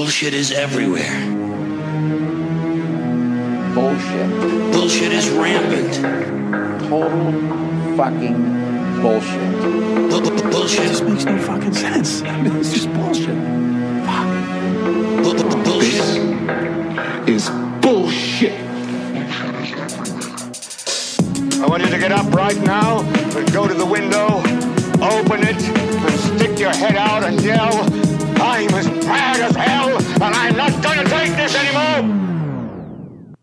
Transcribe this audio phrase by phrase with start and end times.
[0.00, 1.12] Bullshit is everywhere.
[3.74, 4.30] Bullshit.
[4.72, 5.94] Bullshit is rampant.
[6.88, 7.32] Total
[7.98, 9.60] fucking bullshit.
[10.10, 12.22] Bu- bu- bullshit This makes no fucking sense.
[12.24, 13.36] I mean, it's just bullshit.
[14.06, 14.26] Fuck.
[15.22, 17.28] bu- bu- bullshit.
[17.28, 17.50] is
[17.82, 18.58] bullshit.
[21.60, 23.00] I want you to get up right now
[23.36, 24.38] and go to the window,
[25.04, 27.84] open it, and stick your head out and yell,
[28.40, 33.36] I'm as mad as hell, and I'm not gonna take this anymore!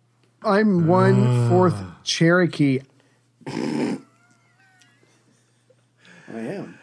[0.44, 1.50] I'm one uh.
[1.50, 2.80] fourth Cherokee.
[3.48, 4.00] I
[6.30, 6.80] am.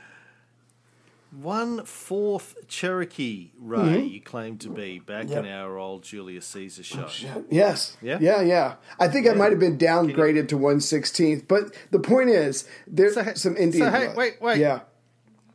[1.33, 4.07] One fourth Cherokee, Ray, mm-hmm.
[4.07, 5.45] you claim to be back Yep.
[5.45, 7.45] in our old Julius Caesar oh, show.
[7.51, 7.97] Yes.
[8.01, 8.19] Yeah?
[8.21, 8.77] Yeah, yeah.
[8.99, 13.15] I think I might have been downgraded to one sixteenth, but the point is there's
[13.15, 13.93] So some Indian.
[13.93, 14.59] so hey, wait, wait.
[14.59, 14.81] Yeah,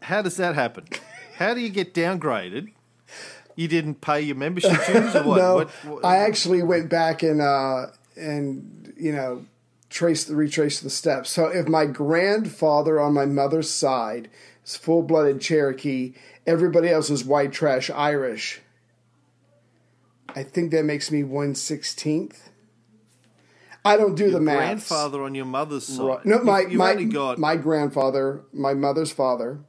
[0.01, 0.85] How does that happen?
[1.39, 2.73] How do you get downgraded?
[3.55, 5.37] You didn't pay your membership dues or what?
[5.37, 7.87] no, What- what- I actually went back and uh,
[8.17, 9.45] and you know
[9.89, 11.29] traced the retraced the steps.
[11.29, 14.29] So if my grandfather on my mother's side
[14.65, 16.13] is full blooded Cherokee,
[16.45, 18.59] everybody else is white trash Irish.
[20.35, 22.49] I think that makes me one sixteenth.
[23.85, 24.57] I don't do the math.
[24.57, 26.03] grandfather on your mother's side.
[26.05, 26.25] Right.
[26.25, 29.59] No, my You've my got my grandfather, my mother's father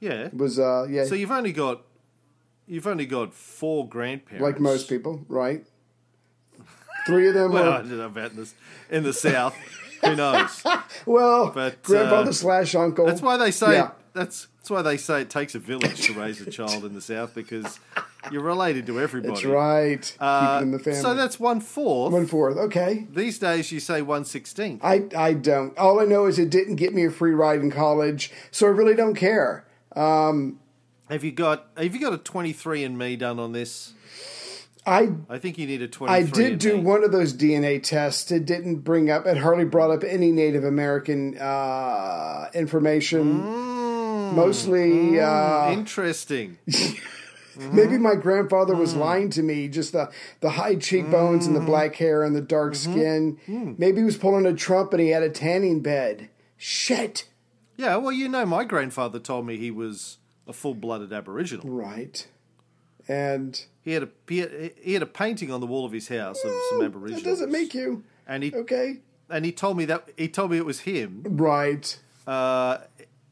[0.00, 0.28] yeah.
[0.32, 1.82] was uh yeah So you've only got
[2.66, 4.42] you've only got four grandparents.
[4.42, 5.64] like most people, right?
[7.06, 8.54] Three of them Well, I don't know about this
[8.90, 9.56] in the south.
[10.04, 10.62] Who knows?
[11.06, 13.06] well, but, grandfather uh, slash uncle.
[13.06, 13.90] That's why they say Yeah.
[14.12, 17.00] that's that's why they say it takes a village to raise a child in the
[17.00, 17.78] south because
[18.32, 19.32] you're related to everybody.
[19.32, 20.02] That's right.
[20.02, 21.00] Keep Uh, it in the family.
[21.00, 22.12] So that's one fourth.
[22.12, 22.56] one fourth.
[22.56, 23.06] Okay.
[23.12, 24.80] These days you say one sixteenth.
[24.84, 25.76] I I don't.
[25.78, 28.70] All I know is it didn't get me a free ride in college, so I
[28.70, 29.64] really don't care.
[29.96, 30.60] Um,
[31.08, 33.94] have you got have you got a twenty three and me done on this?
[34.86, 38.30] I I think you need a twenty I did do one of those DNA tests.
[38.30, 39.26] It didn't bring up.
[39.26, 43.40] It hardly brought up any Native American uh, information.
[43.40, 46.58] Mm, Mostly, mm, uh, Interesting.
[47.56, 48.98] maybe my grandfather was mm.
[48.98, 49.68] lying to me.
[49.68, 50.10] Just the
[50.40, 52.92] the high cheekbones and the black hair and the dark mm-hmm.
[52.92, 53.76] skin.
[53.78, 56.28] Maybe he was pulling a Trump and he had a tanning bed.
[56.56, 57.28] Shit.
[57.76, 61.68] Yeah, well, you know, my grandfather told me he was a full blooded Aboriginal.
[61.68, 62.26] Right.
[63.08, 66.08] And He had a he had, he had a painting on the wall of his
[66.08, 67.22] house of some Aboriginals.
[67.22, 68.98] that doesn't make you and he okay.
[69.30, 71.22] and he told me that he told me it was him.
[71.24, 71.98] Right.
[72.26, 72.78] Uh,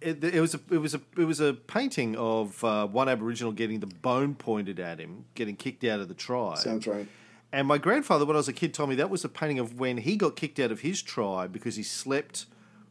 [0.01, 3.53] it, it was a it was a it was a painting of uh, one Aboriginal
[3.53, 6.59] getting the bone pointed at him, getting kicked out of the tribe.
[6.59, 7.09] Sounds right.
[7.53, 9.79] And my grandfather, when I was a kid, told me that was a painting of
[9.79, 12.47] when he got kicked out of his tribe because he slept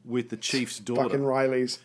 [0.06, 1.04] with the chief's daughter.
[1.04, 1.80] Fucking Riley's.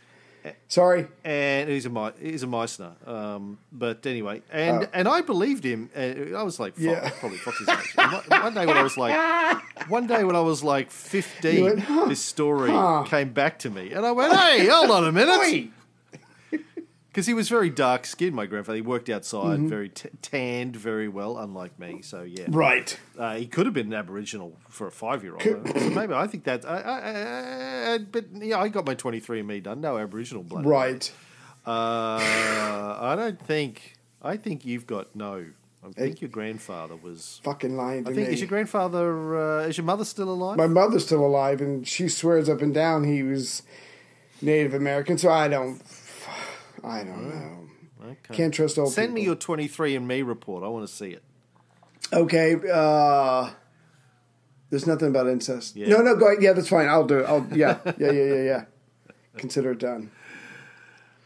[0.69, 1.07] Sorry.
[1.25, 2.93] and he's a he's a Meissner.
[3.07, 4.89] Um, but anyway, and Oh.
[4.95, 5.91] and I believed him.
[5.95, 7.11] I was like, Yeah.
[7.21, 7.95] probably Fox's age.
[7.97, 9.15] One- One day when I was like,
[9.89, 13.03] one day when I was like fifteen, went, huh, this story huh.
[13.07, 15.73] came back to me, and I went, "Hey, hold on a minute." Wait.
[17.09, 18.77] Because he was very dark skinned, my grandfather.
[18.77, 19.69] He worked outside, Mm-hmm.
[19.69, 22.03] very t- tanned, very well, unlike me.
[22.03, 22.99] So yeah, Right.
[23.19, 25.43] uh, he could have been an Aboriginal for a five year old.
[25.43, 26.65] so maybe I think that.
[26.65, 29.81] I, I, I, I, but yeah, I got my twenty three and me done.
[29.81, 30.67] No Aboriginal blood.
[30.67, 31.11] Right.
[31.67, 33.95] Uh, I don't think.
[34.23, 35.47] I think you've got no.
[35.85, 37.41] I think your grandfather was.
[37.45, 38.35] Fucking lying to I think me.
[38.35, 39.37] is your grandfather.
[39.61, 40.57] Uh, is your mother still alive?
[40.57, 43.63] My mother's still alive, and she swears up and down he was
[44.43, 45.19] Native American.
[45.19, 45.81] So I don't.
[46.85, 47.69] I don't know.
[48.11, 48.35] Okay.
[48.35, 50.63] Can't trust old Send me your twenty three and me report.
[50.65, 51.23] I want to see it.
[52.13, 52.55] Okay.
[52.73, 53.51] Uh,
[54.71, 55.77] there's nothing about incest.
[55.77, 55.89] Yeah.
[55.89, 56.15] No, no.
[56.17, 56.43] Go ahead.
[56.43, 56.89] Yeah, that's fine.
[56.89, 57.25] I'll do it.
[57.27, 57.47] I'll.
[57.53, 57.79] Yeah.
[57.85, 57.93] Yeah.
[57.99, 58.13] Yeah.
[58.13, 58.43] Yeah.
[58.43, 58.65] Yeah.
[59.37, 60.11] Consider it done.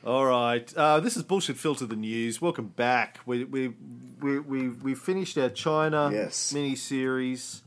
[0.04, 0.72] All right.
[0.76, 1.56] Uh, this is bullshit.
[1.56, 2.40] Filter the news.
[2.40, 3.20] Welcome back.
[3.26, 3.74] We we
[4.20, 6.52] we we, we finished our China Yes.
[6.52, 7.62] mini series.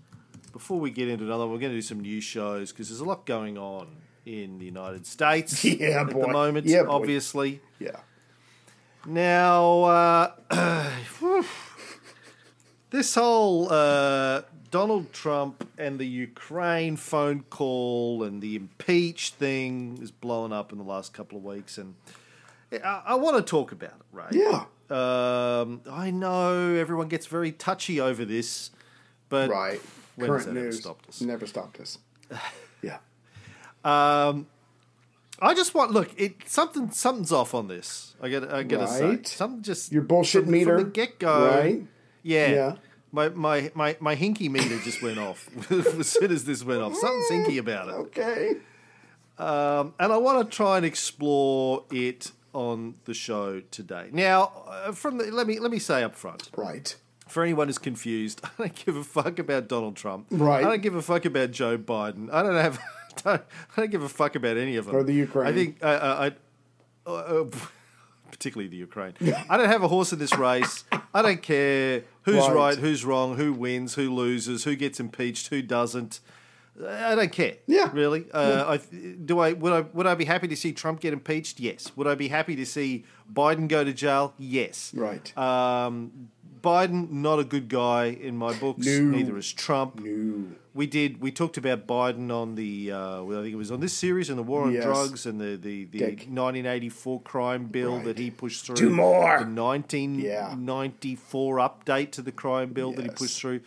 [0.51, 3.05] Before we get into another, we're going to do some news shows because there's a
[3.05, 6.21] lot going on in the United States Yeah, at boy.
[6.21, 6.65] the moment.
[6.65, 6.91] Yeah, boy.
[6.91, 7.61] obviously.
[7.79, 7.97] Yeah.
[9.05, 10.31] Now, uh,
[12.89, 14.41] this whole uh,
[14.71, 20.77] Donald Trump and the Ukraine phone call and the impeach thing is blowing up in
[20.77, 21.95] the last couple of weeks, and
[22.71, 24.33] I, I want to talk about it, right?
[24.33, 24.65] Yeah.
[24.89, 28.71] Um, I know everyone gets very touchy over this,
[29.29, 29.81] but Right.
[30.15, 31.21] when has Current news stopped us?
[31.21, 31.97] never stopped us.
[32.81, 32.97] Yeah.
[33.85, 34.47] Um,
[35.41, 36.09] I just want look.
[36.17, 38.15] It something something's off on this.
[38.21, 39.25] I get I to Right.
[39.27, 41.47] say something just Your bullshit meter, from the get go.
[41.47, 41.85] right?
[42.23, 42.47] Yeah.
[42.51, 42.75] Yeah.
[43.11, 46.95] My, my, my, my hinky meter just went off as soon as this went off.
[46.95, 47.93] Something's hinky about it.
[47.93, 48.55] Okay.
[49.37, 54.09] Um, and I want to try and explore it on the show today.
[54.11, 56.95] Now, uh, from the, let me let me say up front, Right.
[57.27, 60.27] for anyone who's confused, I don't give a fuck about Donald Trump.
[60.31, 60.65] Right.
[60.65, 62.29] I don't give a fuck about Joe Biden.
[62.33, 62.79] I don't have.
[63.25, 63.39] I
[63.75, 64.95] don't give a fuck about any of them.
[64.95, 65.47] Or the Ukraine.
[65.47, 66.31] I think uh, uh,
[67.07, 67.45] I, uh, uh,
[68.31, 69.13] particularly the Ukraine.
[69.49, 70.83] I don't have a horse in this race.
[71.13, 72.53] I don't care who's Right.
[72.53, 76.19] right, who's wrong, who wins, who loses, who gets impeached, who doesn't.
[76.85, 77.55] I don't care.
[77.67, 77.89] Yeah.
[77.93, 78.25] really.
[78.33, 78.77] Uh, I,
[79.23, 81.59] do I would I would I be happy to see Trump get impeached?
[81.61, 81.95] Yes.
[81.95, 84.33] Would I be happy to see Biden go to jail?
[84.37, 84.91] Yes.
[84.93, 85.37] Right.
[85.37, 86.29] Um,
[86.65, 88.85] Biden not a good guy in my books.
[88.85, 88.99] No.
[88.99, 89.99] Neither is Trump.
[90.03, 90.45] No.
[90.73, 91.21] We did.
[91.21, 92.91] We talked about Biden on the.
[92.91, 94.83] Uh, well, I think it was on this series on the war on Yes.
[94.83, 96.09] drugs and the the, the Dick.
[96.27, 98.05] 1984 crime bill Right.
[98.05, 98.75] that he pushed through.
[98.75, 99.39] Two more.
[99.39, 103.61] The 1994 update to the crime bill that he pushed through.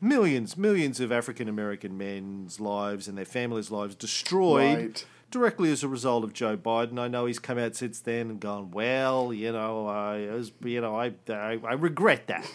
[0.00, 5.04] Millions, millions of African American men's lives and their families' lives destroyed Right.
[5.32, 6.98] Directly as a result of Joe Biden.
[6.98, 10.80] I know he's come out since then and gone, well, you know, I, was, you
[10.80, 12.48] know, I, I, I regret that.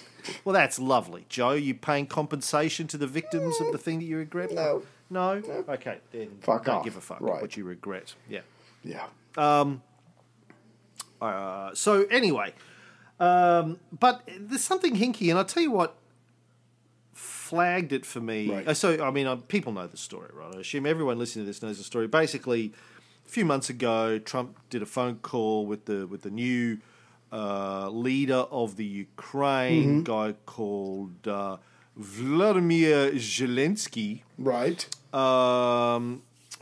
[0.46, 1.52] Well, that's lovely, Joe.
[1.54, 4.52] You paying compensation to the victims of the thing that you regret?
[4.54, 4.84] No.
[5.10, 5.42] No.
[5.70, 6.84] Okay, then Fuck don't off.
[6.84, 7.42] give a fuck Right.
[7.42, 8.14] what you regret.
[8.30, 8.42] Yeah.
[8.84, 9.06] Yeah.
[9.38, 9.82] Um.
[11.22, 12.54] Uh, so anyway,
[13.20, 15.96] um, but there's something hinky, and I'll tell you what
[17.50, 18.40] flagged it for me.
[18.56, 18.68] Right.
[18.68, 20.54] Uh, So I mean, uh, people know the story, right?
[20.56, 22.08] I assume everyone listening to this knows the story.
[22.24, 22.64] Basically,
[23.28, 26.64] a few months ago, Trump did a phone call with the with the new
[27.32, 31.58] uh, leader of the Ukraine, guy called uh,
[31.98, 34.82] Vladimir Zelensky Right.
[35.14, 36.04] um,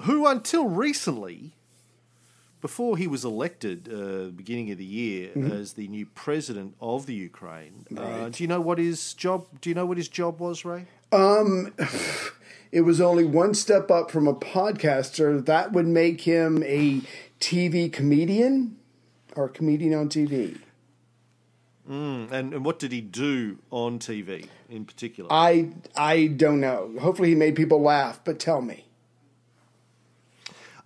[0.01, 1.39] who until recently,
[2.65, 7.13] before he was elected, uh, beginning of the year, as the new president of the
[7.13, 9.45] Ukraine, uh, do you know what his job?
[9.62, 10.85] Do you know what his job was, Ray?
[11.12, 11.73] Um,
[12.71, 15.45] It was only one step up from a podcaster.
[15.45, 17.01] That would make him a
[17.39, 18.75] TV comedian
[19.35, 20.57] or a comedian on TV.
[21.88, 25.29] And and what did he do on TV in particular?
[25.31, 26.91] I I don't know.
[27.00, 28.84] Hopefully he made people laugh, but tell me.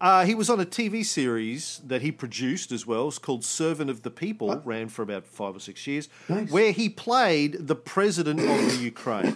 [0.01, 3.09] Uh, he was on a TV series that he produced as well.
[3.09, 4.61] It's called Servant of the People.
[4.63, 6.49] Ran for about five or six years, Nice.
[6.49, 9.35] where he played the president of the Ukraine.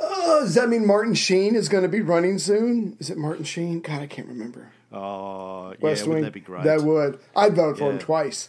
[0.00, 2.96] Oh, does that mean Martin Sheen is going to be running soon?
[3.00, 3.80] Is it Martin Sheen?
[3.80, 4.70] God, I can't remember.
[4.92, 6.22] Oh, yeah, West wouldn't Wing.
[6.24, 6.64] that be great?
[6.64, 7.18] That would.
[7.34, 8.02] I'd vote for him Yeah.
[8.02, 8.48] twice.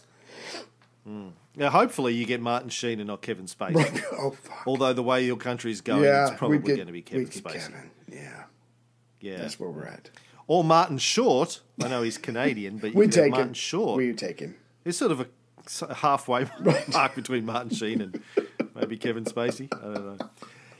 [1.56, 4.02] Now, hopefully, you get Martin Sheen and not Kevin Spacey.
[4.12, 4.66] Oh fuck.
[4.66, 7.52] Although the way your country's going, yeah, it's probably get, going to be Kevin Spacey.
[7.52, 7.90] Kevin.
[8.08, 8.44] Yeah,
[9.20, 10.10] Yeah, that's where we're at.
[10.46, 11.60] or Martin Short.
[11.82, 13.54] I know he's Canadian, but you We take Martin him.
[13.54, 13.96] Short.
[13.96, 14.56] We take him.
[14.84, 16.46] It's sort of a halfway
[16.92, 18.22] mark between Martin Sheen and
[18.74, 19.72] maybe Kevin Spacey.
[19.72, 20.30] I don't know.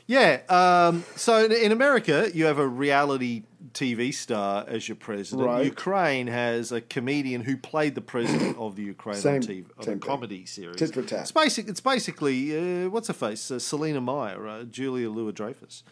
[0.07, 0.39] Yeah.
[0.49, 3.43] Um, so in, in America, you have a reality
[3.73, 5.47] TV star as your president.
[5.47, 5.65] Right.
[5.65, 9.71] Ukraine has a comedian who played the president of the Ukraine Same- on TV, on
[9.79, 9.99] a thing.
[9.99, 10.75] comedy series.
[10.77, 11.21] Tit for tat.
[11.21, 11.67] It's basic.
[11.69, 15.83] It's basically uh, what's her face, uh, Selina Meyer, uh, Julia Louis Dreyfus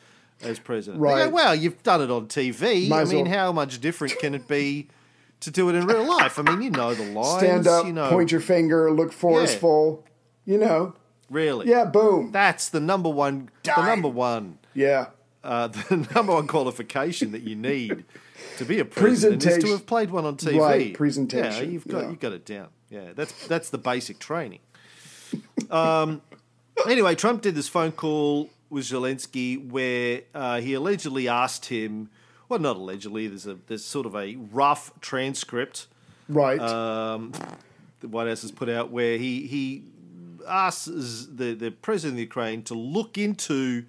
[0.41, 1.01] as president.
[1.01, 1.31] They go, Right.
[1.31, 2.89] well, you've done it on TV.
[2.89, 4.88] Might I mean, well- how much different can it be?
[5.44, 7.39] To do it in real life, I mean, you know the lines.
[7.39, 10.03] Stand up, you know, point your finger, look forceful.
[10.44, 10.95] You know.
[11.29, 11.67] Really?
[11.69, 12.31] Yeah, boom.
[12.31, 13.49] That's the number one.
[13.63, 13.85] The Die.
[13.87, 14.57] number one.
[14.73, 15.07] Yeah.
[15.43, 18.03] Uh, the number one qualification that you need
[18.57, 20.59] to be a president is to have played one on TV.
[20.59, 22.09] Right, presentation, Yeah, you've got yeah.
[22.09, 22.67] you've got it down.
[22.89, 24.59] Yeah, that's that's the basic training.
[25.69, 26.21] Um,
[26.88, 32.09] anyway, Trump did this phone call with Zelensky where uh, he allegedly asked him.
[32.48, 33.27] Well, not allegedly.
[33.27, 35.88] There's a there's sort of a rough transcript
[36.27, 36.59] Right.
[36.59, 37.31] um,
[38.01, 39.83] the White House has put out where he he
[40.50, 43.86] asks the the president of Ukraine to look into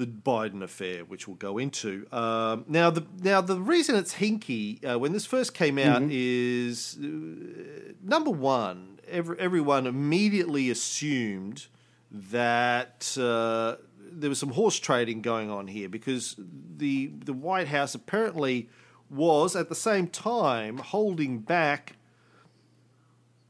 [0.00, 2.06] the Biden affair, which we'll go into.
[2.10, 6.96] Um, now the now the reason it's hinky uh, when this first came out is
[6.98, 8.98] uh, number one.
[9.06, 11.66] Every, everyone immediately assumed
[12.10, 17.94] that uh, there was some horse trading going on here because the the White House
[17.94, 18.70] apparently
[19.10, 21.96] was at the same time holding back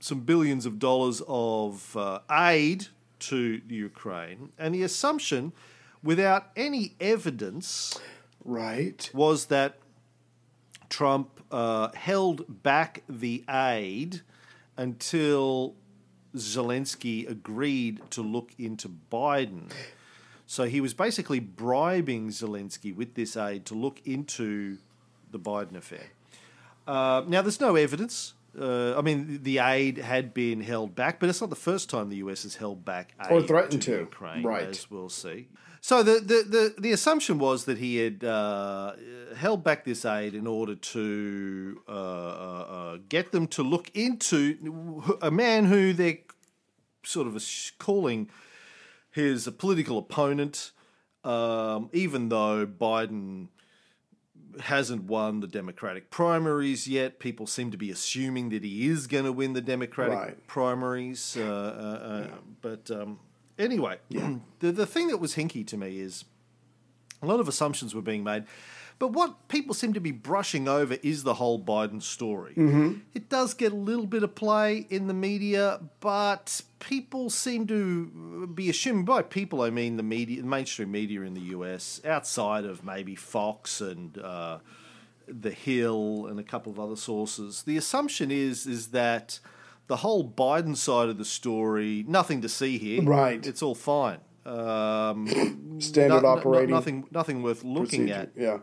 [0.00, 2.88] some billions of dollars of uh, aid
[3.21, 5.52] to Ukraine, and the assumption,
[6.02, 8.00] without any evidence,
[8.45, 9.11] right.
[9.12, 9.78] was that
[10.88, 14.23] Trump uh, held back the aid
[14.76, 15.75] until
[16.35, 19.71] Zelensky agreed to look into Biden.
[20.47, 24.78] So he was basically bribing Zelensky with this aid to look into
[25.30, 26.07] the Biden affair.
[26.87, 28.35] Uh, now, there's no evidence.
[28.59, 32.09] Uh, I mean, the aid had been held back, but it's not the first time
[32.09, 33.99] the US has held back aid Or threatened to to.
[34.00, 34.64] Ukraine, Right.
[34.69, 35.49] as we'll see.
[35.83, 38.92] So the, the, the, the assumption was that he had uh,
[39.37, 45.02] held back this aid in order to uh, uh, uh, get them to look into
[45.23, 46.19] a man who they're
[47.02, 47.42] sort of
[47.78, 48.28] calling
[49.11, 50.73] his political opponent,
[51.25, 53.49] um, even though Biden
[54.61, 57.19] hasn't won the Democratic primaries yet.
[57.19, 60.47] People seem to be assuming that he is going to win the Democratic Right.
[60.47, 61.37] primaries.
[61.38, 62.26] Uh, uh, uh,
[62.61, 63.19] But um,
[63.59, 66.25] anyway, the, the thing that was hinky to me is
[67.23, 68.45] a lot of assumptions were being made.
[69.00, 72.52] But what people seem to be brushing over is the whole Biden story.
[73.14, 78.47] It does get a little bit of play in the media, but people seem to
[78.54, 82.66] be assuming by people I mean the media, the mainstream media in the US, outside
[82.66, 84.59] of maybe Fox and uh,
[85.26, 87.62] The Hill and a couple of other sources.
[87.62, 89.40] The assumption is is that
[89.87, 93.02] the whole Biden side of the story, nothing to see here.
[93.02, 93.45] Right.
[93.47, 94.19] It's all fine.
[94.45, 95.26] Um,
[95.80, 98.14] Standard no- no- operating nothing, nothing worth looking procedure.
[98.14, 98.30] at.
[98.37, 98.59] Yeah.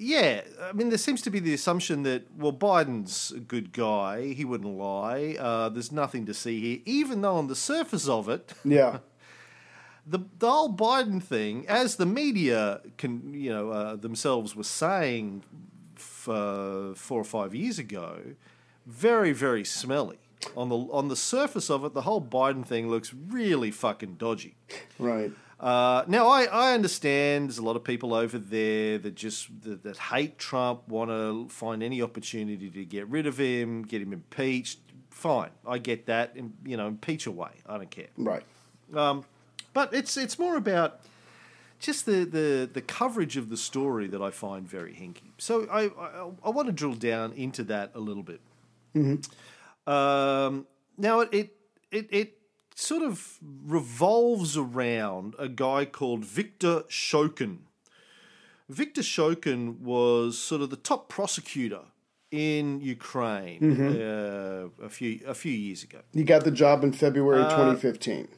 [0.00, 4.32] Yeah, I mean, there seems to be the assumption that well, Biden's a good guy;
[4.32, 5.36] he wouldn't lie.
[5.38, 8.98] Uh, there's nothing to see here, even though on the surface of it, Yeah.
[10.06, 15.42] the the whole Biden thing, as the media can you know uh, themselves were saying
[15.96, 18.20] f- uh, four or five years ago,
[18.86, 20.18] very very smelly.
[20.56, 24.54] On the on the surface of it, the whole Biden thing looks really fucking dodgy.
[25.00, 25.32] Right.
[25.60, 29.82] Uh, now, I, I understand there's a lot of people over there that just that,
[29.82, 34.12] that hate Trump, want to find any opportunity to get rid of him, get him
[34.12, 34.78] impeached.
[35.10, 36.32] Fine, I get that.
[36.36, 37.50] im- You know, impeach away.
[37.66, 38.06] I don't care.
[38.16, 38.44] Right.
[38.94, 39.24] Um,
[39.72, 41.00] but it's it's more about
[41.80, 45.30] just the, the, the coverage of the story that I find very hinky.
[45.38, 48.40] So I, I, I want to drill down into that a little bit.
[49.86, 51.56] Um, now it, it
[51.90, 52.37] it it
[52.78, 57.58] sort of revolves around a guy called Viktor Shokin.
[58.68, 61.80] Viktor Shokin was sort of the top prosecutor
[62.30, 63.60] in Ukraine
[64.00, 65.98] uh, a few a few years ago.
[66.12, 68.28] He got the job in February Uh, 2015.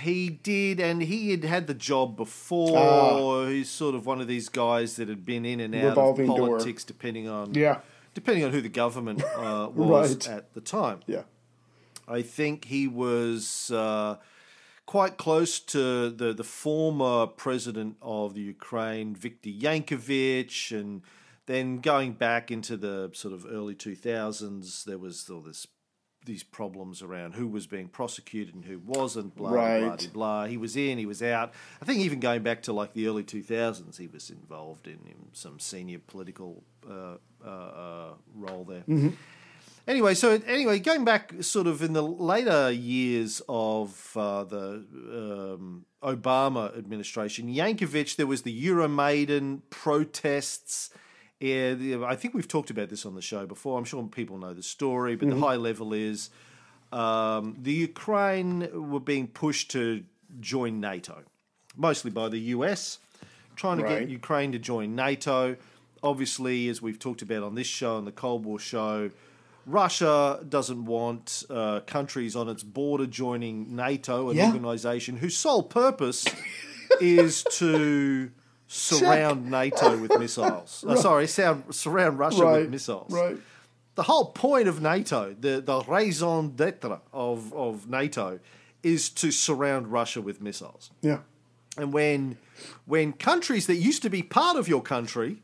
[0.00, 2.76] He did, and he had had the job before.
[2.76, 3.46] Ah.
[3.46, 6.26] He's sort of one of these guys that had been in and out of door.
[6.26, 7.80] politics, depending on Yeah.
[8.12, 10.28] depending on who the government uh, was Right.
[10.36, 11.00] at the time.
[11.06, 11.22] Yeah.
[12.08, 14.16] I think he was uh,
[14.86, 21.02] quite close to the, the former president of the Ukraine, Viktor Yanukovich, and
[21.46, 25.66] then going back into the sort of early 2000s, there was all this
[26.24, 30.44] these problems around who was being prosecuted and who wasn't, blah, blah, blah, blah.
[30.46, 31.54] He was in, he was out.
[31.80, 35.28] I think even going back to like the early 2000s, he was involved in, in
[35.32, 38.84] some senior political uh, uh, uh, role there.
[39.88, 44.84] Anyway, so anyway, going back sort of in the later years of uh, the
[45.56, 50.90] um, Obama administration, Yanukovich, there was the Euromaidan protests.
[51.40, 53.78] Yeah, I think we've talked about this on the show before.
[53.78, 56.28] I'm sure people know the story, but the high level is
[56.92, 60.04] um, the Ukraine were being pushed to
[60.38, 61.22] join NATO,
[61.78, 62.98] mostly by the US,
[63.56, 64.00] trying to Right.
[64.00, 65.56] get Ukraine to join NATO.
[66.02, 69.10] Obviously, as we've talked about on this show and the Cold War show,
[69.68, 74.46] Russia doesn't want uh, countries on its border joining NATO, an Yeah.
[74.46, 76.24] organization whose sole purpose
[77.00, 78.30] is to
[78.66, 80.84] surround NATO with missiles.
[80.86, 82.60] Uh, sorry, sound, surround Russia Right.
[82.62, 83.36] with missiles Right.
[83.94, 88.40] the whole point of NATO, the, the raison d'etre of, of NATO,
[88.82, 90.90] is to surround Russia with missiles.
[91.02, 91.18] Yeah.
[91.76, 92.38] And when
[92.86, 95.42] when countries that used to be part of your country,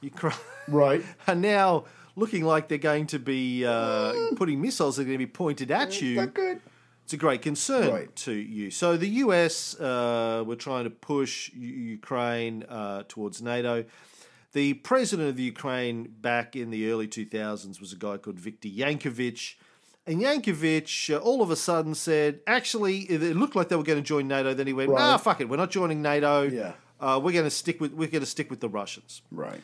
[0.00, 0.34] Ukraine,
[0.68, 1.04] Right.
[1.28, 1.84] are now
[2.16, 5.70] looking like they're going to be uh, putting missiles that are going to be pointed
[5.70, 6.60] at you, good.
[7.04, 8.16] it's a great concern Right.
[8.16, 8.70] to you.
[8.70, 11.68] So the US uh, were trying to push U-
[11.98, 13.84] Ukraine uh, towards NATO.
[14.52, 18.68] The president of the Ukraine back in the early 2000s was a guy called Viktor
[18.68, 19.56] Yanukovich.
[20.06, 23.98] And Yanukovich uh, all of a sudden said, actually, it looked like they were going
[24.02, 24.54] to join NATO.
[24.54, 24.98] Then he went, Right.
[25.00, 26.42] nah, fuck it, we're not joining NATO.
[26.44, 26.72] Yeah.
[26.98, 29.20] Uh, we're going to stick with we're going to stick with the Russians.
[29.30, 29.60] Right.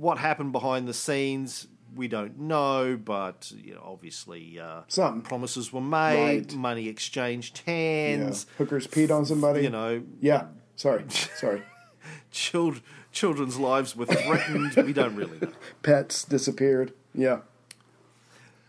[0.00, 5.20] What happened behind the scenes, we don't know, but you know, obviously, uh, Something.
[5.22, 6.54] promises were made, Right.
[6.54, 7.72] money exchanged Yeah.
[7.74, 8.46] hands.
[8.56, 9.62] Hookers peed on somebody.
[9.62, 10.46] You know, Yeah.
[10.76, 11.04] Sorry.
[11.36, 11.62] Sorry.
[12.30, 12.80] child,
[13.12, 14.74] children's lives were threatened.
[14.86, 15.52] we don't really know.
[15.82, 16.94] Pets disappeared.
[17.14, 17.40] Yeah.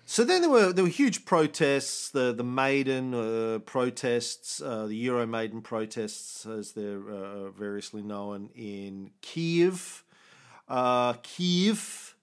[0.05, 4.95] So then there were there were huge protests, the the Maidan uh, protests, uh, the
[5.07, 10.00] Euro Maidan protests, as they're uh, variously known in Kiev,
[10.71, 12.15] uh, Kiev,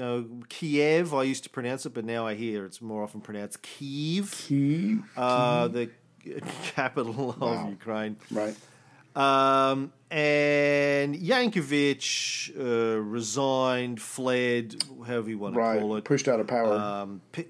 [0.00, 1.14] uh, Kiev.
[1.14, 4.30] I used to pronounce it, but now I hear it's more often pronounced Kiev.
[4.48, 4.98] Key.
[5.16, 5.90] Uh, the
[6.74, 8.16] capital of Ukraine.
[8.30, 8.54] Right.
[9.14, 15.80] Um, and Yanukovich uh, resigned, fled, however you want to Right.
[15.80, 16.04] call it.
[16.04, 16.72] Pushed out of power.
[16.72, 17.46] Um, pe-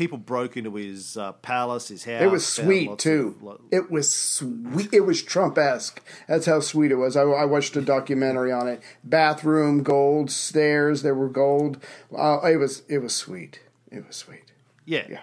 [0.00, 2.22] people broke into his uh, palace, his house.
[2.22, 3.34] it was sweet too.
[3.36, 4.88] of- lo- it was sweet.
[4.92, 6.00] It was Trump esque.
[6.26, 7.16] That's how sweet it was.
[7.16, 8.82] I, I watched a documentary on it.
[9.04, 11.76] Bathroom gold, stairs there were gold.
[12.16, 13.60] Uh, it was it was sweet.
[13.92, 14.52] It was sweet.
[14.86, 15.20] yeah, Yeah.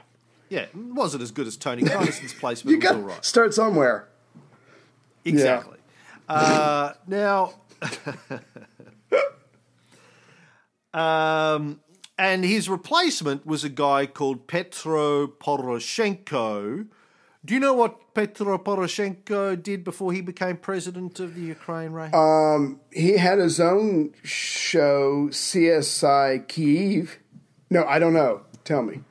[0.49, 3.01] yeah, It wasn't as good as Tony Coniston's place, but You it was got all
[3.01, 3.25] right.
[3.25, 4.07] start somewhere.
[5.25, 5.77] Exactly.
[6.29, 7.53] Uh, now,
[10.93, 11.79] um,
[12.17, 16.87] and his replacement was a guy called Petro Poroshenko.
[17.45, 22.09] Do you know what Petro Poroshenko did before he became president of the Ukraine, Ray?
[22.91, 27.19] He had his own show, CSI Kiev.
[27.69, 28.41] No, I don't know.
[28.65, 29.01] Tell me.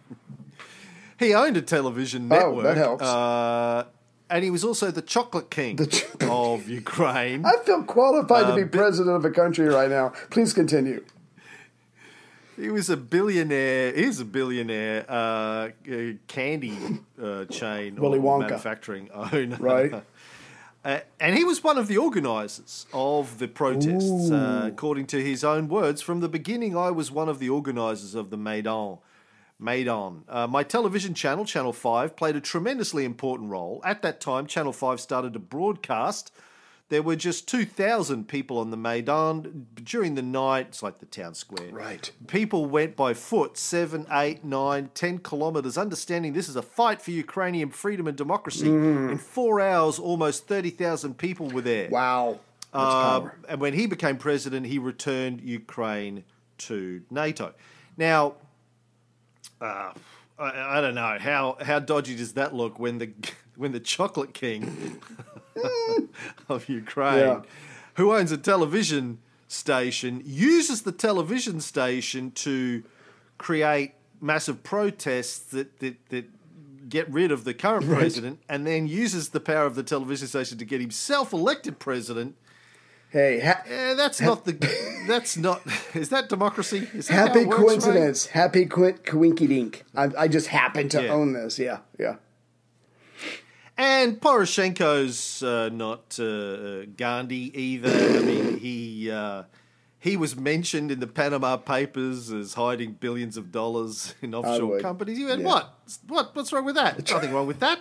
[1.18, 2.56] he owned a television network.
[2.58, 3.02] Oh, that helps.
[3.04, 3.84] Uh,
[4.28, 7.44] and he was also the chocolate king The ch- of Ukraine.
[7.46, 10.12] I feel qualified to Uh, be bit- president of a country right now.
[10.30, 11.02] Please continue.
[12.56, 13.92] He was a billionaire.
[13.92, 15.70] He's a billionaire uh, uh,
[16.26, 16.76] candy
[17.22, 18.48] uh, chain Willy or Wonka.
[18.48, 19.56] manufacturing owner.
[19.56, 20.02] Right.
[20.84, 24.30] Uh, and he was one of the organisers of the protests.
[24.30, 28.14] Uh, according to his own words, from the beginning, I was one of the organisers
[28.14, 28.98] of the Maidan.
[29.58, 30.22] Maidan.
[30.28, 33.80] Uh, my television channel, Channel 5, played a tremendously important role.
[33.84, 36.30] At that time, Channel 5 started to broadcast.
[36.88, 39.66] There were just 2,000 people on the Maidan.
[39.74, 41.70] During the night, it's like the town square.
[41.72, 42.12] Right.
[42.28, 47.10] People went by foot seven, eight, nine, ten kilometres, understanding this is a fight for
[47.10, 48.68] Ukrainian freedom and democracy.
[48.68, 51.88] In four hours, almost 30,000 people were there.
[51.90, 52.38] Wow.
[52.72, 56.24] Uh, and when he became president, he returned Ukraine
[56.58, 57.52] to NATO.
[57.96, 58.34] Now,
[59.60, 59.92] uh,
[60.38, 63.10] I, I don't know how how dodgy does that look when the
[63.56, 65.00] when the chocolate king
[66.48, 67.40] of Ukraine, Yeah.
[67.94, 72.82] who owns a television station, uses the television station to
[73.38, 76.24] create massive protests that that, that
[76.88, 80.56] get rid of the current president, and then uses the power of the television station
[80.58, 82.36] to get himself elected president.
[83.10, 84.52] Hey, ha- Eh, that's not the.
[85.08, 85.62] That's not.
[85.94, 86.88] Is that democracy?
[86.92, 88.26] Is that happy works, coincidence.
[88.26, 89.84] Happy quin- coinky dink.
[89.94, 91.12] I, I just happen to Yeah.
[91.12, 91.58] own this.
[91.58, 92.16] Yeah, yeah.
[93.78, 97.90] And Poroshenko's uh, not uh, uh, Gandhi either.
[98.18, 99.42] I mean, he uh,
[99.98, 105.18] he was mentioned in the Panama Papers as hiding billions of dollars in offshore companies.
[105.18, 105.46] You went, Yeah.
[105.48, 105.74] what?
[106.08, 106.34] What?
[106.34, 107.10] What's wrong with that?
[107.10, 107.80] Nothing wrong with that.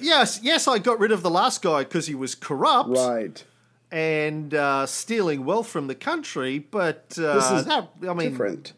[0.00, 3.44] Yes, yes, I got rid of the last guy because he was corrupt Right.
[3.92, 6.58] and uh, stealing wealth from the country.
[6.58, 8.72] But uh, This is that, I mean, Different.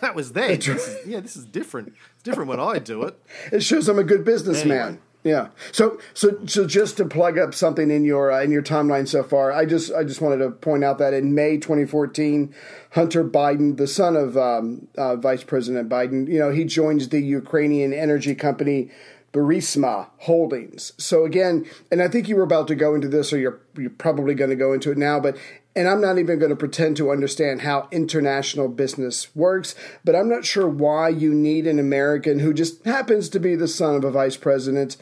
[0.00, 0.58] that was then.
[0.60, 1.94] This is- yeah, this is different.
[2.14, 3.18] It's different when I do it.
[3.50, 4.76] It shows I'm a good businessman.
[4.78, 4.98] Anyway.
[5.22, 5.48] Yeah.
[5.72, 9.22] So so so just to plug up something in your uh, in your timeline so
[9.22, 12.54] far, I just I just wanted to point out that in May 2014,
[12.92, 17.20] Hunter Biden, the son of um, uh, Vice President Biden, you know, he joins the
[17.20, 18.90] Ukrainian energy company
[19.32, 20.92] Burisma Holdings.
[20.96, 23.90] So again, and I think you were about to go into this, or you're you're
[23.90, 25.36] probably going to go into it now, but.
[25.80, 30.28] And I'm not even going to pretend to understand how international business works, but I'm
[30.28, 34.04] not sure why you need an American who just happens to be the son of
[34.04, 34.98] a vice president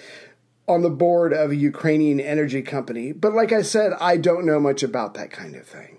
[0.68, 3.10] on the board of a Ukrainian energy company.
[3.10, 5.98] But like I said, I don't know much about that kind of thing.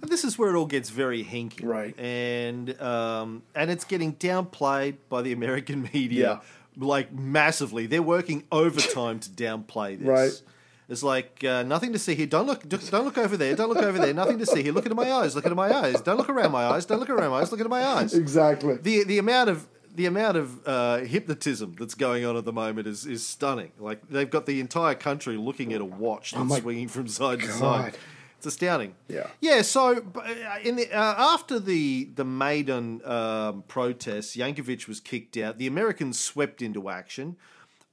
[0.00, 1.98] And this is where it all gets very hinky, Right.
[1.98, 6.40] And um, and it's getting downplayed by the American media,
[6.76, 7.86] like massively.
[7.86, 10.06] They're working overtime to downplay this.
[10.06, 10.53] Right.
[10.88, 12.26] It's like uh, nothing to see here.
[12.26, 12.68] Don't look.
[12.68, 13.56] Don't look over there.
[13.56, 14.12] Don't look over there.
[14.12, 14.72] Nothing to see here.
[14.72, 15.34] Look into my eyes.
[15.34, 16.00] Look into my eyes.
[16.02, 16.84] Don't look around my eyes.
[16.84, 17.50] Don't look around my eyes.
[17.50, 18.12] Look into my eyes.
[18.12, 18.76] Exactly.
[18.76, 22.86] The the amount of the amount of uh, hypnotism that's going on at the moment
[22.86, 23.72] is is stunning.
[23.78, 27.40] Like they've got the entire country looking at a watch that's Oh swinging from side
[27.40, 27.96] to side.
[28.36, 28.94] It's astounding.
[29.08, 29.28] Yeah.
[29.40, 29.62] Yeah.
[29.62, 35.56] So uh, in the uh, after the the Maidan um, protests, Yanukovich was kicked out.
[35.56, 37.36] The Americans swept into action.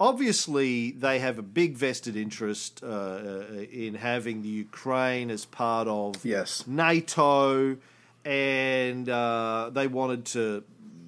[0.02, 5.88] Obviously, they have a big vested interest uh, uh, in having the Ukraine as part
[5.88, 6.66] of Yes.
[6.66, 7.78] NATO,
[8.26, 10.64] and uh, they wanted to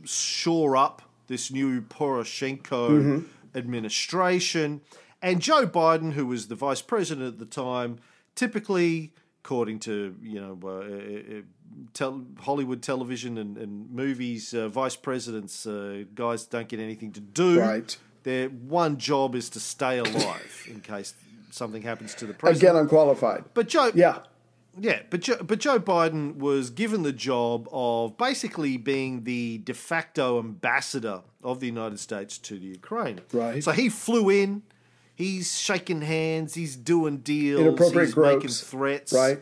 [0.06, 3.24] shore up this new Poroshenko
[3.56, 4.82] administration.
[5.24, 7.98] And Joe Biden, who was the vice president at the time,
[8.36, 11.42] typically, according to you know uh, uh, uh,
[11.94, 17.22] tel- Hollywood television and, and movies, uh, vice presidents uh, guys don't get anything to
[17.22, 17.60] do.
[17.60, 17.98] Right.
[18.24, 21.14] Their one job is to stay alive in case
[21.52, 22.72] something happens to the president.
[22.72, 23.44] Again, unqualified.
[23.54, 24.20] But Joe, Yeah.
[24.80, 29.74] Yeah, but Joe, but Joe Biden was given the job of basically being the de
[29.76, 33.22] facto ambassador of the United States to the Ukraine.
[33.32, 33.64] Right.
[33.64, 34.64] So he flew in,
[35.14, 39.40] he's shaking hands, he's doing deals, Inappropriate he's making threats, Right.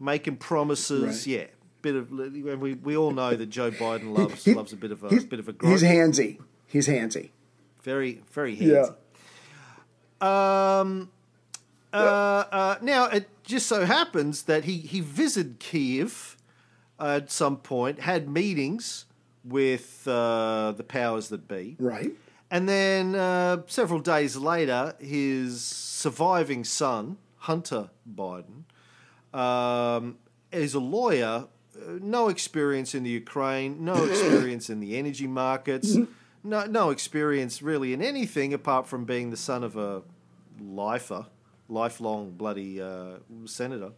[0.00, 1.04] making promises.
[1.04, 1.26] Right.
[1.28, 1.44] Yeah,
[1.80, 4.90] bit of and we, we all know that Joe Biden loves He- loves a bit
[4.90, 5.70] of a he's, bit of a grope.
[5.70, 6.40] he's handsy.
[6.66, 7.30] He's handsy.
[7.82, 8.94] Very very handsy.
[10.20, 10.80] Yeah.
[10.80, 11.10] Um,
[11.92, 16.36] uh, uh, now it just so happens that he he visited Kiev
[17.00, 19.06] at some point, had meetings
[19.44, 22.12] with uh, the powers that be, Right.
[22.48, 28.62] and then uh, several days later, his surviving son, Hunter Biden,
[29.36, 30.18] um,
[30.52, 35.96] is a lawyer, uh, no experience in the Ukraine, no experience in the energy markets,
[36.44, 40.02] no, no experience really in anything apart from being the son of a
[40.60, 41.26] lifer,
[41.68, 43.92] lifelong bloody uh, senator.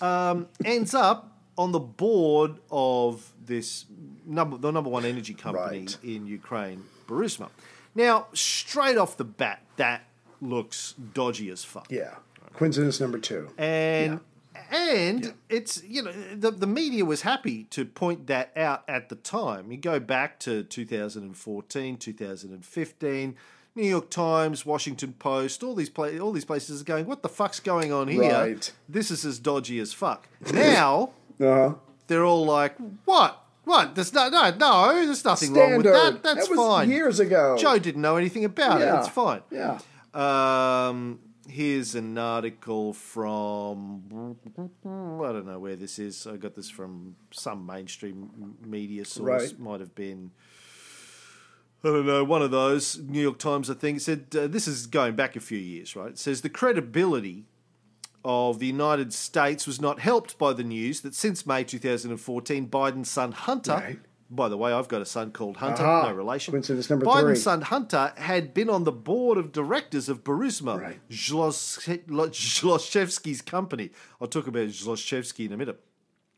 [0.00, 3.84] Um, ends up on the board of this
[4.26, 5.96] number, the number one energy company Right.
[6.02, 7.48] in Ukraine, Burisma.
[7.94, 10.02] Now, straight off the bat, that
[10.40, 11.86] looks dodgy as fuck.
[11.90, 12.14] Yeah.
[12.54, 13.50] Coincidence number two.
[13.56, 14.20] And
[14.70, 19.16] and it's you know the the media was happy to point that out at the
[19.16, 19.70] time.
[19.72, 23.36] You go back to 2014, 2015,
[23.76, 27.28] New York Times, Washington Post, all these pla- all these places are going, what the
[27.28, 28.32] fuck's going on here?
[28.32, 28.72] Right.
[28.88, 30.28] This is as dodgy as fuck.
[30.52, 31.74] Now Uh-huh.
[32.06, 33.40] they're all like, what?
[33.64, 33.94] What?
[33.94, 34.92] There's no, no, no.
[35.04, 36.22] There's nothing wrong with that.
[36.22, 36.90] That's that was fine.
[36.90, 37.56] years ago.
[37.58, 38.84] Joe didn't know anything about it.
[38.84, 38.98] Yeah.
[39.00, 39.40] It's fine.
[39.50, 39.78] Yeah.
[40.14, 46.26] Um, here's an article from I don't know where this is.
[46.26, 49.52] I got this from some mainstream media source.
[49.52, 49.58] Right.
[49.58, 50.30] Might have been.
[51.82, 54.86] I don't know, one of those, New York Times, I think, said uh, this is
[54.86, 56.08] going back a few years, right?
[56.12, 57.44] It says the credibility
[58.24, 63.10] of the United States was not helped by the news that since May 2014, Biden's
[63.10, 63.98] son Hunter, Right.
[64.30, 66.08] By the way, I've got a son called Hunter, Aha.
[66.08, 66.52] no relation.
[66.52, 67.34] Coincidence number Biden's three.
[67.36, 71.00] son Hunter had been on the board of directors of Burisma, Right.
[73.46, 73.90] Company.
[74.20, 75.80] I'll talk about Zlochevsky in a minute.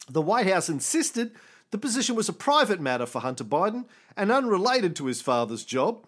[0.08, 1.32] The White House insisted
[1.70, 6.06] the position was a private matter for Hunter Biden and unrelated to his father's job.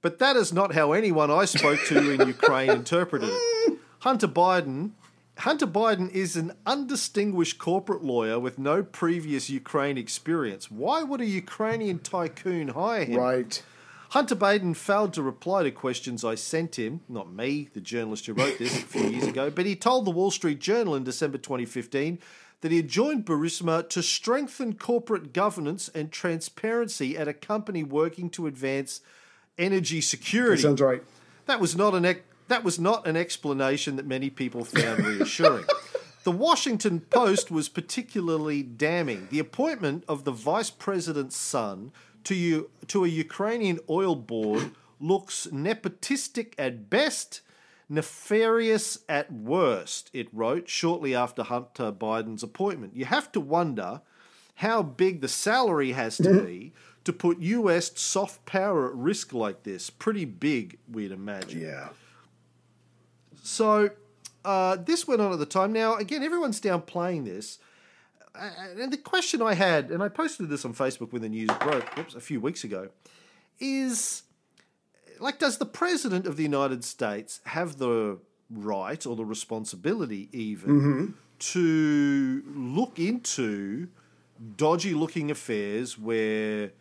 [0.00, 3.78] But that is not how anyone I spoke to in Ukraine interpreted it.
[4.00, 4.90] Hunter Biden
[5.38, 10.70] Hunter Biden is an undistinguished corporate lawyer with no previous Ukraine experience.
[10.70, 13.18] Why would a Ukrainian tycoon hire him?
[13.18, 13.62] Right.
[14.10, 18.32] Hunter Biden failed to reply to questions I sent him, not me, the journalist who
[18.32, 21.36] wrote this a few years ago, but he told the Wall Street Journal in December
[21.36, 22.20] 2015
[22.60, 28.30] that he had joined Burisma to strengthen corporate governance and transparency at a company working
[28.30, 29.00] to advance
[29.58, 30.62] energy security.
[30.62, 31.02] Sounds right.
[31.46, 32.04] That was not an
[32.48, 35.64] that was not an explanation that many people found reassuring.
[36.24, 39.28] The Washington Post was particularly damning.
[39.30, 41.92] The appointment of the vice president's son
[42.24, 47.42] to you to a Ukrainian oil board looks nepotistic at best,
[47.90, 52.96] nefarious at worst, it wrote shortly after Hunter Biden's appointment.
[52.96, 54.00] You have to wonder
[54.56, 56.72] how big the salary has to be
[57.04, 59.90] to put US soft power at risk like this.
[59.90, 61.60] Pretty big, we'd imagine.
[61.60, 61.88] Yeah.
[63.44, 63.90] So
[64.44, 65.72] uh, this went on at the time.
[65.72, 67.58] Now, again, everyone's downplaying this.
[68.34, 71.96] And the question I had, and I posted this on Facebook when the news broke
[71.96, 72.88] whoops, a few weeks ago,
[73.60, 74.22] is
[75.20, 78.18] like, does the President of the United States have the
[78.50, 83.88] right or the responsibility even to look into
[84.56, 86.72] dodgy looking affairs where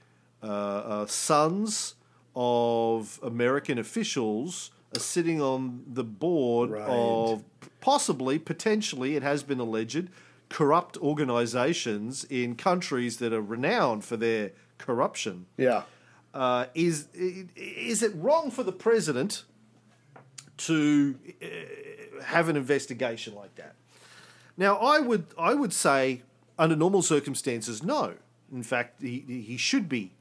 [0.42, 1.96] uh, uh, sons
[2.36, 6.88] of American officials are sitting on the board Right.
[6.88, 7.44] of
[7.82, 10.10] possibly, potentially, it has been alleged,
[10.50, 15.46] corrupt organizations in countries that are renowned for their corruption.
[15.58, 15.84] Yeah.
[16.34, 19.44] Uh, is is it wrong for the president
[20.58, 23.76] to uh, have an investigation like that?
[24.58, 26.22] Now, I would I would say
[26.58, 28.16] under normal circumstances, no.
[28.52, 30.14] In fact, he he should be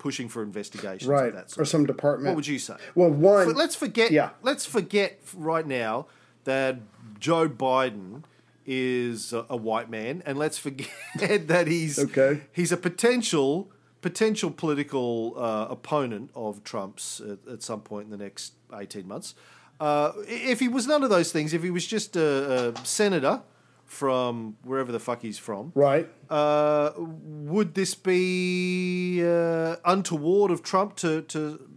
[0.00, 1.06] pushing for investigations.
[1.06, 1.28] Right.
[1.28, 2.30] Of that sort Or some department.
[2.30, 2.74] What would you say?
[2.96, 3.46] Well, one.
[3.46, 4.10] But let's forget.
[4.10, 4.30] Yeah.
[4.42, 6.06] Let's forget right now
[6.42, 6.80] that
[7.20, 8.24] Joe Biden
[8.66, 10.88] is a, a white man, and let's forget
[11.46, 12.40] that he's Okay.
[12.52, 18.24] He's a potential potential political uh, opponent of Trump's at, at some point in the
[18.24, 19.34] next eighteen months.
[19.78, 23.42] Uh, if he was none of those things, if he was just a, a senator
[23.90, 26.08] from wherever the fuck he's from, Right.
[26.30, 31.68] uh, would this be uh, untoward of Trump to, to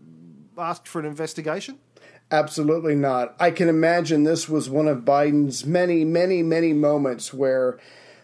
[0.56, 1.80] ask for an investigation?
[2.30, 3.36] Absolutely not.
[3.40, 7.80] I can imagine this was one of Biden's many, many, many moments where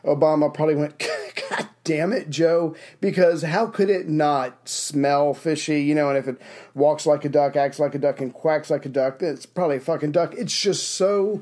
[0.06, 1.00] Obama probably went,
[1.50, 5.82] God damn it, Joe, because how could it not smell fishy?
[5.82, 6.40] You know, and if it
[6.76, 9.78] walks like a duck, acts like a duck, and quacks like a duck, it's probably
[9.78, 10.36] a fucking duck.
[10.38, 11.42] It's just so,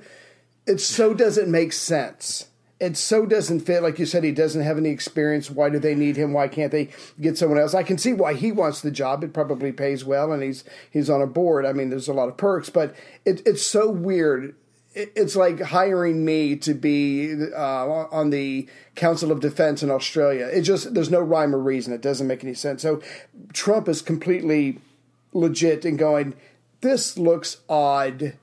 [0.67, 2.47] it so doesn't make sense.
[2.79, 3.81] It so doesn't fit.
[3.81, 5.49] Like you said, he doesn't have any experience.
[5.49, 6.31] Why do they need him?
[6.33, 7.73] Why can't they get someone else?
[7.73, 9.23] I can see why he wants the job.
[9.23, 11.65] It probably pays well, and he's he's on a board.
[11.65, 14.53] I mean, there's a lot of perks, but it, it's so weird
[14.97, 20.47] it's like hiring me to be uh, on the Council of Defense in Australia.
[20.47, 21.93] It just there's no rhyme or reason.
[21.93, 22.81] It doesn't make any sense.
[22.81, 23.01] So
[23.53, 24.79] Trump is completely
[25.33, 26.33] legit in going.
[26.81, 28.33] This looks odd.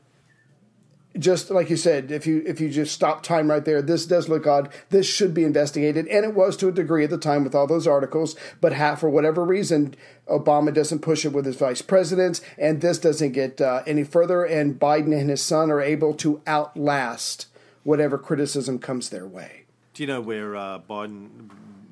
[1.16, 4.29] Just like you said, if you if you just stop time right there, this does
[4.29, 4.68] look odd.
[4.90, 7.68] This should be investigated, and it was to a degree at the time with all
[7.68, 8.35] those articles.
[8.61, 9.94] But half for whatever reason,
[10.29, 14.44] Obama doesn't push it with his vice presidents, and this doesn't get uh, any further.
[14.44, 17.46] And Biden and his son are able to outlast
[17.85, 19.66] whatever criticism comes their way.
[19.92, 21.50] Do you know where uh, Biden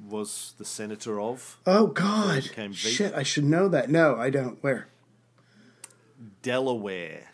[0.08, 1.58] was the senator of?
[1.64, 3.14] Oh God, shit!
[3.14, 3.88] I should know that.
[3.88, 4.62] No, I don't.
[4.64, 4.88] Where?
[6.42, 7.31] Delaware.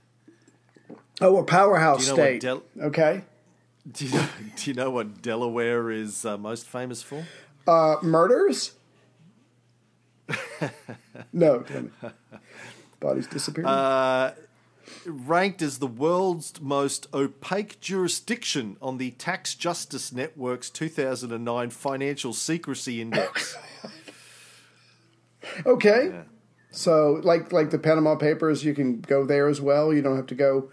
[1.21, 2.41] Oh, a powerhouse you know state.
[2.43, 3.23] Del- okay,
[3.91, 7.25] Do you know, do you know what Delaware is uh, most famous for?
[7.67, 8.73] uh, murders.
[11.33, 11.65] no.
[13.01, 13.69] Bodies disappearing.
[13.69, 14.35] Uh,
[15.07, 23.01] ranked as the world's most opaque jurisdiction on the Tax Justice Network's 2009 Financial Secrecy
[23.01, 23.57] Index.
[25.65, 26.13] Okay.
[26.71, 29.95] So, like like the Panama Papers, you can go there as well.
[29.95, 30.71] You don't have to go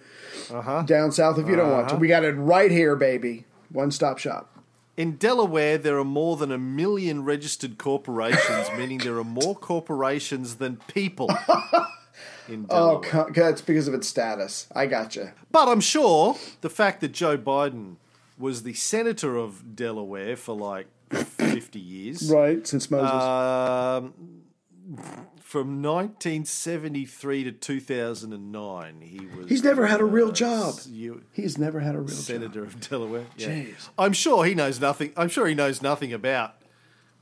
[0.51, 0.81] Uh-huh.
[0.83, 1.95] down south if you don't want to.
[1.95, 3.45] We got it right here, baby.
[3.69, 4.51] One stop shop.
[4.97, 10.55] In Delaware, there are more than a million registered corporations, meaning there are more corporations
[10.55, 11.29] than people
[12.47, 13.09] in Oh, Delaware.
[13.25, 14.67] co- that's because of its status.
[14.73, 15.33] I gotcha.
[15.51, 17.95] But I'm sure the fact that Joe Biden
[18.37, 22.31] was the senator of Delaware for like 50 years.
[22.31, 23.11] Right, since Moses.
[23.11, 24.13] Um,
[25.55, 29.47] from 1973 to 2009, he was.
[29.47, 30.75] He's never had a real uh, job.
[30.85, 32.17] You, He's never had a real job.
[32.17, 32.73] senator job.
[32.73, 33.23] of Delaware.
[33.37, 33.47] Yeah.
[33.47, 33.87] Jeez.
[33.97, 35.13] I'm sure he knows nothing.
[35.15, 36.55] I'm sure he knows nothing about,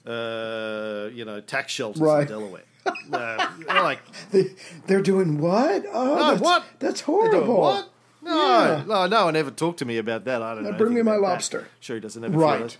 [0.07, 2.21] uh, you know, tax shelters Right.
[2.21, 2.63] in Delaware.
[3.13, 3.99] uh, like,
[4.31, 4.45] They,
[4.87, 5.85] they're doing what?
[5.93, 6.65] Oh, no, that's, what?
[6.79, 7.61] That's horrible.
[7.61, 7.89] What?
[8.23, 8.83] No, Yeah.
[8.87, 10.41] no, no one ever talked to me about that.
[10.41, 10.77] I don't Now know.
[10.79, 11.21] bring me my that.
[11.21, 11.67] lobster.
[11.79, 12.77] Sure, he doesn't have a Right.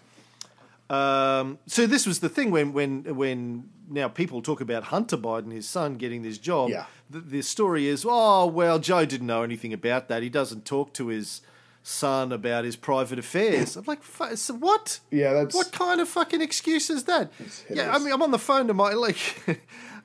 [0.93, 5.51] Um, so this was the thing when when when now people talk about Hunter Biden,
[5.51, 6.69] his son, getting this job.
[6.69, 6.85] Yeah.
[7.09, 10.23] The, the story is, oh well, Joe didn't know anything about that.
[10.23, 11.41] He doesn't talk to his
[11.83, 13.75] son about his private affairs.
[13.75, 14.99] I'm like, "Fu- so what?
[15.11, 17.31] Yeah, that's- what kind of fucking excuse is that?
[17.69, 19.17] Yeah, I mean, I'm on the phone to my like,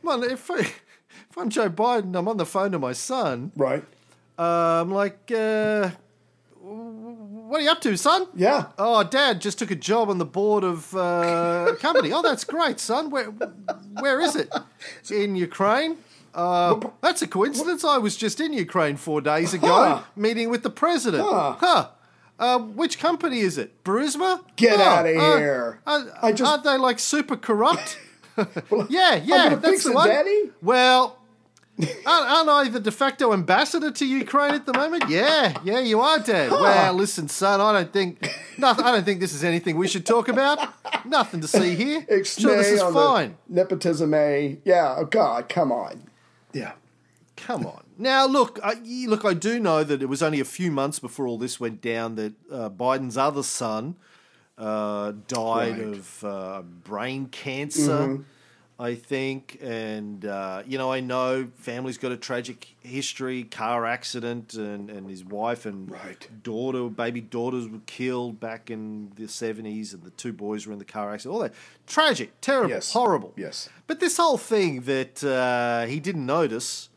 [0.09, 3.53] I'm if, I, if I'm Joe Biden, I'm on the phone to my son.
[3.57, 3.85] Right.
[4.39, 5.91] Um, like, uh,
[7.49, 8.27] what are you up to, son?
[8.35, 8.67] Yeah.
[8.79, 12.13] Oh, Dad just took a job on the board of uh, company.
[12.13, 13.11] Oh, that's great, son.
[13.11, 13.27] Where,
[14.01, 14.53] where is it?
[15.11, 15.97] In Ukraine.
[16.35, 17.85] Uh, that's a coincidence.
[17.85, 20.03] I was just in Ukraine four days ago, Huh.
[20.15, 21.25] meeting with the president.
[21.25, 21.57] Huh.
[21.59, 21.89] Huh.
[22.39, 23.83] Uh, which company is it?
[23.83, 24.45] Burisma?
[24.55, 25.81] Get Oh, outta uh, here.
[25.87, 27.99] uh, I just- aren't they like super corrupt?
[28.89, 30.09] yeah, yeah, gonna that's fix the it, one.
[30.09, 30.51] Daddy.
[30.63, 31.18] Well,
[32.07, 35.09] aren't, I the de facto ambassador to Ukraine at the moment?
[35.09, 36.51] Yeah, yeah, you are, Dad.
[36.51, 40.05] Well, listen, son, I don't think, nothing, I don't think this is anything we should
[40.05, 40.59] talk about.
[41.07, 42.01] Nothing to see here.
[42.11, 43.37] Ixnay Sure, this is fine.
[43.49, 44.59] Nepotism A.
[44.65, 44.97] Yeah.
[44.99, 46.03] Oh God, come on.
[46.53, 46.73] Yeah.
[47.37, 47.85] Come on.
[47.97, 48.75] Now, look, I,
[49.07, 49.25] look.
[49.25, 52.17] I do know that it was only a few months before all this went down
[52.17, 53.95] that uh, Biden's other son
[54.57, 55.95] uh, died Right.
[55.95, 58.25] of uh, brain cancer,
[58.81, 59.59] I think.
[59.61, 65.11] And uh, you know, I know family's got a tragic history, car accident, and, and
[65.11, 66.29] his wife and Right.
[66.43, 70.79] daughter, baby daughters were killed back in the seventies, and the two boys were in
[70.79, 71.35] the car accident.
[71.35, 71.55] All that
[71.87, 72.93] tragic, terrible, Yes.
[72.93, 73.33] horrible.
[73.37, 73.69] Yes.
[73.87, 76.89] But this whole thing that uh, he didn't notice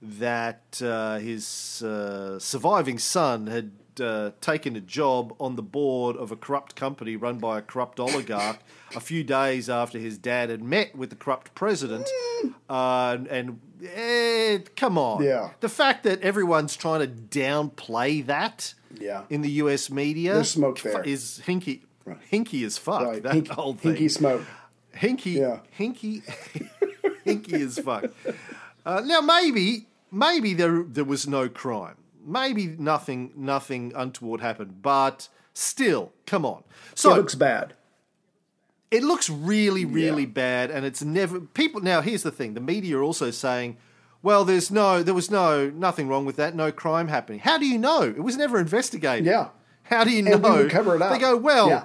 [0.00, 6.30] that uh, his uh, surviving son had uh, taken a job on the board of
[6.32, 8.58] a corrupt company run by a corrupt oligarch
[8.94, 12.08] a few days after his dad had met with the corrupt president.
[12.68, 13.60] Uh, and,
[13.94, 15.22] eh, come on.
[15.22, 15.50] Yeah.
[15.60, 19.24] The fact that everyone's trying to downplay that Yeah.
[19.30, 21.02] in the US media There's smoke there.
[21.02, 21.82] is hinky.
[22.04, 22.18] Right.
[22.32, 23.02] Hinky as fuck.
[23.02, 23.22] Right.
[23.22, 23.94] That Hink- whole thing.
[23.96, 24.42] Hinky smoke.
[24.96, 25.60] Hinky, Yeah.
[25.78, 26.22] hinky,
[27.26, 28.06] hinky as fuck.
[28.86, 31.96] Uh, now maybe, maybe there there was no crime.
[32.28, 34.82] Maybe nothing, nothing untoward happened.
[34.82, 36.62] But still, come on.
[36.94, 37.74] So it looks bad.
[38.90, 40.28] It looks really, really Yeah.
[40.28, 41.80] bad, and it's never people.
[41.80, 43.76] Now here's the thing: the media are also saying,
[44.22, 47.38] well, there's no, there was no, nothing wrong with that, no crime happening.
[47.40, 48.02] How do you know?
[48.02, 49.26] It was never investigated.
[49.26, 49.48] Yeah.
[49.84, 50.68] How do you And know?
[50.68, 51.12] cover it up.
[51.12, 51.84] They go, well, Yeah.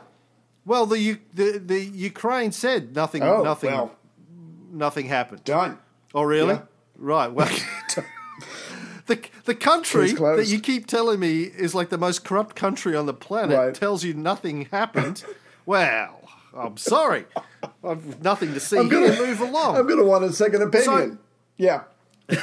[0.65, 3.95] well, the, the the Ukraine said nothing, Oh, nothing, well,
[4.71, 5.43] nothing happened.
[5.43, 5.77] done.
[6.15, 6.56] Oh, really?
[6.56, 6.62] Yeah.
[6.97, 7.32] Right.
[7.32, 7.49] Well,
[9.08, 13.06] the the country that you keep telling me is like the most corrupt country on
[13.06, 13.74] the planet Right.
[13.76, 15.24] tells you nothing happened.
[15.66, 16.22] well,
[16.56, 17.26] I'm sorry.
[17.84, 19.76] I've nothing to see I'm gonna- Move along.
[19.78, 21.20] I'm going to want a second opinion.
[21.58, 21.84] yeah.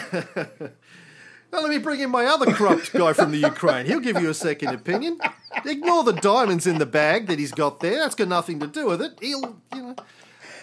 [1.52, 3.84] Now let me bring in my other corrupt guy from the Ukraine.
[3.84, 5.18] He'll give you a second opinion.
[5.64, 7.96] Ignore the diamonds in the bag that he's got there.
[7.96, 9.18] That's got nothing to do with it.
[9.20, 9.94] He'll, you know.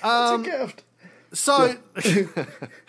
[0.01, 0.83] Um, It's a gift.
[1.33, 1.75] So,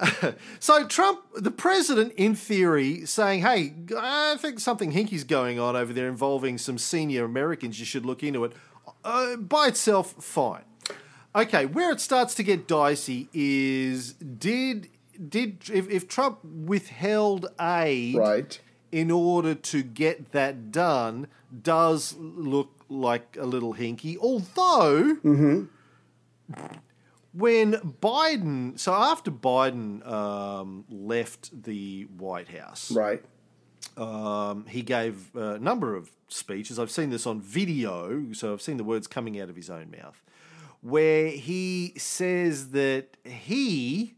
[0.60, 5.92] so Trump, the president, in theory, saying, "Hey, I think something hinky's going on over
[5.92, 7.78] there involving some senior Americans.
[7.80, 8.52] You should look into it."
[9.04, 10.64] Uh, by itself, fine.
[11.36, 14.88] Okay, where it starts to get dicey is did
[15.28, 18.60] did if, if Trump withheld aid Right.
[18.92, 21.26] in order to get that done
[21.62, 24.16] does look like a little hinky.
[24.18, 25.16] Although,
[27.32, 33.22] when Biden, so after Biden um, left the White House, Right.
[33.96, 36.78] um, he gave a number of speeches.
[36.78, 39.90] I've seen this on video, so I've seen the words coming out of his own
[39.90, 40.22] mouth,
[40.80, 44.14] where he says that he.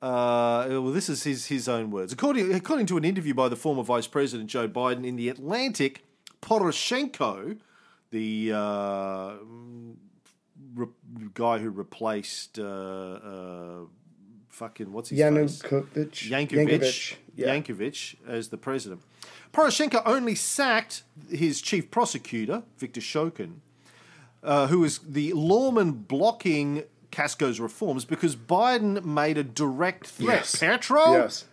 [0.00, 2.12] Uh, well, this is his, his own words.
[2.12, 6.04] According, according to an interview by the former Vice President Joe Biden in The Atlantic,
[6.40, 7.58] Poroshenko,
[8.10, 9.32] the uh,
[11.34, 13.78] guy who replaced uh, uh,
[14.48, 15.18] fucking what's his?
[15.18, 16.30] Yanukovych.
[16.30, 17.54] Yankovic, Yeah.
[17.54, 19.02] Yankovic as the president.
[19.52, 23.56] Poroshenko only sacked his chief prosecutor, Viktor Shokin,
[24.42, 30.38] uh, who was the lawman blocking Kasko's reforms because Biden made a direct threat.
[30.40, 30.54] Yes.
[30.56, 31.44] Petro, Yes.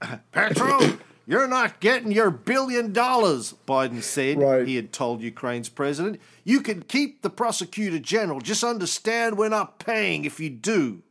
[0.32, 0.80] Petro,
[1.26, 4.38] you're not getting your billion dollars, Biden said.
[4.38, 4.66] Right.
[4.66, 6.20] He had told Ukraine's president.
[6.44, 8.40] You can keep the prosecutor general.
[8.40, 11.02] Just understand we're not paying if you do.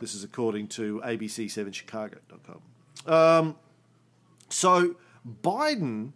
[0.00, 2.60] This is according to ABC7Chicago.com.
[3.12, 3.56] Um,
[4.48, 4.96] so
[5.42, 6.12] Biden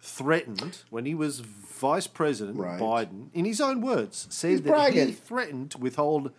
[0.00, 2.78] threatened, when he was vice president, Right.
[2.80, 5.06] Biden, in his own words, said He's that bragging.
[5.08, 6.30] he threatened to withhold,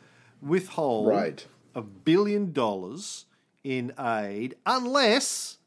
[0.41, 1.45] withhold Right.
[1.73, 3.25] a billion dollars
[3.63, 5.57] in aid unless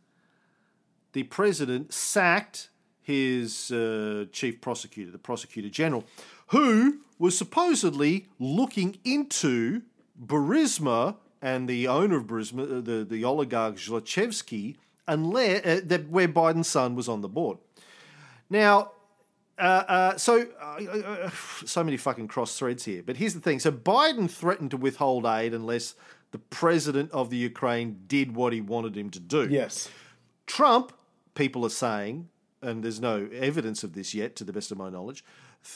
[1.19, 2.69] the president sacked
[3.03, 6.05] his uh, chief prosecutor, the prosecutor general,
[6.49, 9.83] who was supposedly looking into
[10.25, 14.77] Burisma and the owner of Burisma, uh, the, the oligarch Zlochevsky,
[15.09, 17.59] unless, uh, that, where Biden's son was on the board.
[18.49, 18.93] Now,
[19.59, 21.31] uh, uh, so uh, uh,
[21.65, 23.03] so many fucking cross threads here.
[23.05, 25.97] But here's the thing: so Biden threatened to withhold aid unless
[26.31, 29.49] the president of the Ukraine did what he wanted him to do.
[29.51, 29.89] Yes.
[30.47, 30.93] Trump,
[31.39, 32.29] people are saying,
[32.61, 35.25] and there's no evidence of this yet, to the best of my knowledge,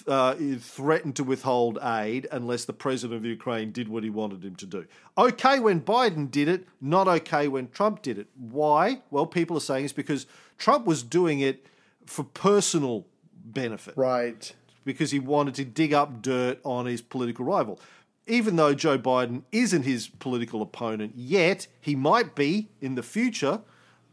[0.09, 4.57] uh, threatened to withhold aid unless the president of Ukraine did what he wanted him
[4.57, 4.85] to do.
[5.17, 8.27] Okay when Biden did it, not okay when Trump did it.
[8.37, 9.03] Why?
[9.11, 10.27] Well, people are saying it's because
[10.59, 11.67] Trump was doing it
[12.07, 13.07] for personal
[13.45, 14.53] benefit Right.
[14.85, 17.81] because he wanted to dig up dirt on his political rival.
[18.27, 23.61] Even though Joe Biden isn't his political opponent yet, he might be in the future.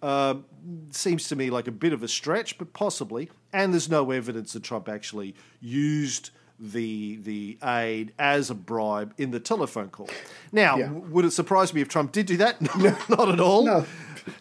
[0.01, 0.45] Um,
[0.91, 3.29] seems to me like a bit of a stretch, but possibly.
[3.53, 9.31] And there's no evidence that Trump actually used the the aid as a bribe in
[9.31, 10.09] the telephone call.
[10.51, 10.87] Now, Yeah.
[10.87, 12.61] w- would it surprise me if Trump did do that?
[12.77, 13.63] No, not at all.
[13.65, 13.85] No.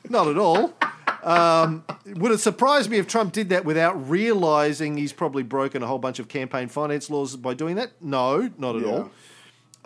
[0.08, 0.74] Not at all.
[1.22, 5.86] Um, would it surprise me if Trump did that without realizing he's probably broken a
[5.86, 7.92] whole bunch of campaign finance laws by doing that?
[8.00, 8.88] No, not at Yeah.
[8.88, 9.10] all.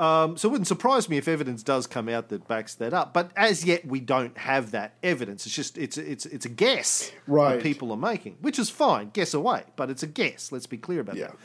[0.02, 3.12] Um, so it wouldn't surprise me if evidence does come out that backs that up.
[3.14, 5.46] But as yet, we don't have that evidence.
[5.46, 7.54] It's just it's it's it's a guess Right.
[7.54, 9.10] that people are making, which is fine.
[9.12, 10.50] Guess away, but it's a guess.
[10.50, 11.28] Let's be clear about Yeah.
[11.28, 11.36] that.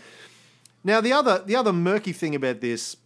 [0.84, 2.98] Now the other the other murky thing about this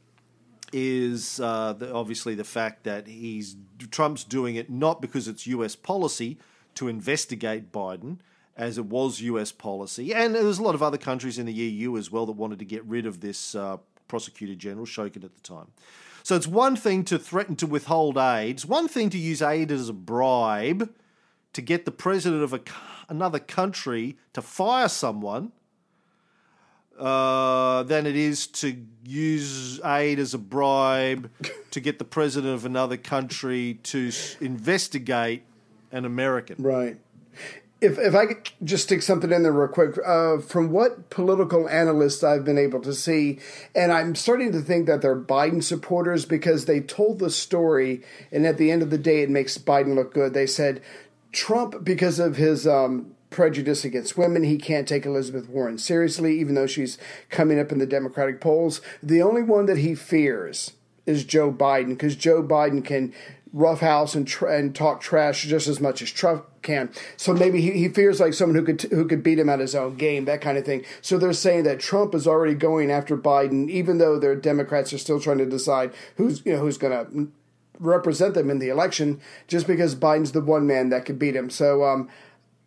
[0.74, 3.56] is uh, the, obviously the fact that he's
[3.90, 5.76] Trump's doing it not because it's U.S.
[5.76, 6.38] policy
[6.76, 8.20] to investigate Biden,
[8.56, 9.52] as it was U.S.
[9.52, 12.60] policy, and there's a lot of other countries in the EU as well that wanted
[12.60, 13.78] to get rid of this uh,
[14.12, 15.68] prosecutor general Shokin at the time.
[16.22, 18.58] So it's one thing to threaten to withhold aid.
[18.58, 20.94] It's one thing to use aid as a bribe
[21.54, 22.60] to get the president of a,
[23.08, 25.54] another country to fire someone
[27.00, 28.76] uh, than it is to
[29.06, 31.32] use aid as a bribe
[31.72, 34.12] to get the president of another country to
[34.42, 35.44] investigate
[35.94, 36.58] an American.
[36.62, 36.98] Right.
[37.82, 41.68] If if I could just stick something in there real quick, uh, from what political
[41.68, 43.40] analysts I've been able to see,
[43.76, 48.46] and I'm starting to think that they're Biden supporters because they told the story, and
[48.46, 50.34] at the end of the day, it makes Biden look good.
[50.34, 50.82] They said
[51.32, 56.54] Trump, because of his um, prejudice against women, he can't take Elizabeth Warren seriously, even
[56.54, 58.80] though she's coming up in the Democratic polls.
[59.02, 60.74] The only one that he fears
[61.08, 63.14] is Joe Biden because Joe Biden can
[63.54, 66.90] roughhouse and and talk trash just as much as Trump can.
[67.18, 69.76] So maybe he, he fears like someone who could who could beat him at his
[69.76, 70.86] own game, that kind of thing.
[71.02, 74.98] So they're saying that Trump is already going after Biden, even though their Democrats are
[74.98, 77.32] still trying to decide who's you know who's going to
[77.80, 81.50] represent them in the election, just because Biden's the one man that could beat him.
[81.50, 82.10] So um,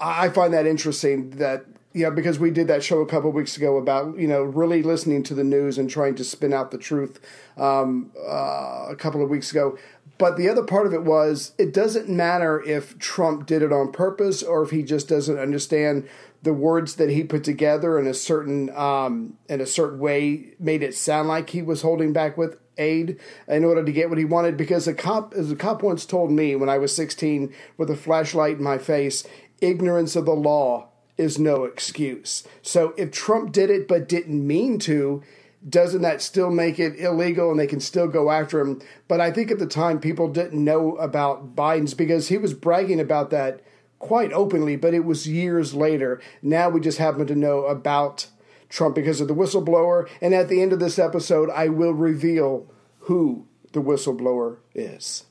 [0.01, 1.65] I find that interesting that
[1.95, 4.43] you know, because we did that show a couple of weeks ago about you know
[4.43, 7.21] really listening to the news and trying to spin out the truth
[7.57, 9.79] um, uh, a couple of weeks ago.
[10.25, 13.93] But the other part of it was it doesn't matter if Trump did it on
[13.93, 16.09] purpose or if he just doesn't understand
[16.43, 20.83] the words that he put together in a certain um, in a certain way made
[20.83, 24.25] it sound like he was holding back with aid in order to get what he
[24.25, 24.57] wanted.
[24.57, 27.95] Because a cop, as a cop once told me when I was 16 with a
[27.95, 29.25] flashlight in my face,
[29.61, 32.45] ignorance of the law is no excuse.
[32.63, 35.23] So if Trump did it but didn't mean to,
[35.69, 38.83] doesn't that still make it illegal and they can still go after him?
[39.09, 43.01] But I think at the time people didn't know about Biden's because he was bragging
[43.01, 43.61] about that
[43.99, 46.21] quite openly, but it was years later.
[46.43, 48.27] Now we just happen to know about
[48.69, 50.09] Trump because of the whistleblower.
[50.21, 55.25] And at the end of this episode, I will reveal who the whistleblower is.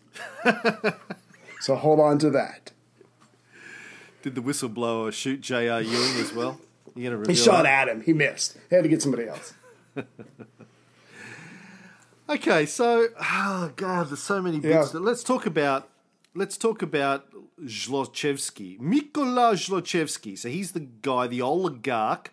[1.60, 2.72] so hold on to that.
[4.24, 5.82] Did the whistleblower shoot J.R.
[5.82, 6.60] Ewing as well?
[6.96, 7.88] He shot that?
[7.88, 8.02] at him.
[8.02, 8.58] He missed.
[8.70, 9.54] He had to get somebody else.
[12.30, 14.80] Okay, so oh god, there's so many Yeah.
[14.80, 14.94] bits.
[14.94, 15.90] Let's talk about
[16.34, 17.26] let's talk about
[17.62, 20.38] Zlochevsky, Mykola Zlochevsky.
[20.38, 22.32] So he's the guy, the oligarch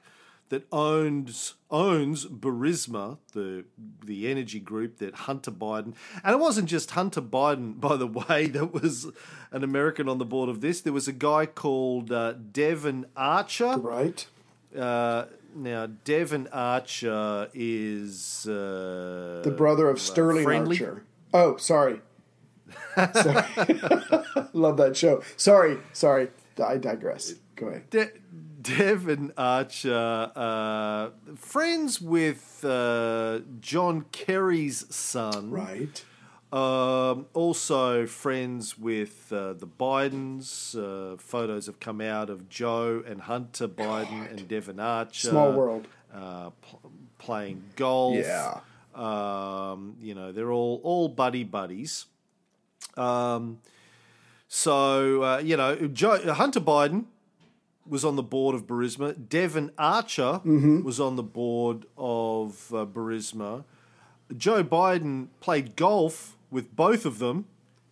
[0.48, 3.64] that owns owns Burisma, the
[4.04, 8.46] the energy group that Hunter Biden, and it wasn't just Hunter Biden, by the way,
[8.46, 9.08] that was
[9.50, 10.80] an American on the board of this.
[10.80, 13.76] There was a guy called uh, Devon Archer.
[13.76, 14.24] Right?
[14.76, 15.24] Uh,
[15.55, 20.76] now, Devon Archer is uh, The brother of Sterling friendly?
[20.76, 21.05] Archer.
[21.32, 22.01] Oh, sorry.
[22.96, 23.44] Sorry.
[24.53, 25.22] Love that show.
[25.36, 26.28] Sorry, sorry.
[26.64, 27.34] I digress.
[27.57, 27.90] Go ahead.
[27.90, 28.11] De-
[28.62, 35.51] Devon Archer, uh, friends with uh, John Kerry's son.
[35.51, 36.05] Right.
[36.53, 40.74] Um, also friends with uh, the Bidens.
[40.76, 45.28] Uh, photos have come out of Joe and Hunter Biden and Devon Archer.
[45.30, 45.86] Small world.
[46.12, 48.16] Uh, pl- playing golf.
[48.16, 48.61] Yeah.
[48.96, 52.07] Um, you know, they're all all buddy buddies.
[52.96, 53.61] Um,
[54.48, 57.05] so uh, you know, Joe, Hunter Biden
[57.86, 59.28] was on the board of Burisma.
[59.28, 63.62] Devon Archer was on the board of uh, Burisma.
[64.36, 67.46] Joe Biden played golf with both of them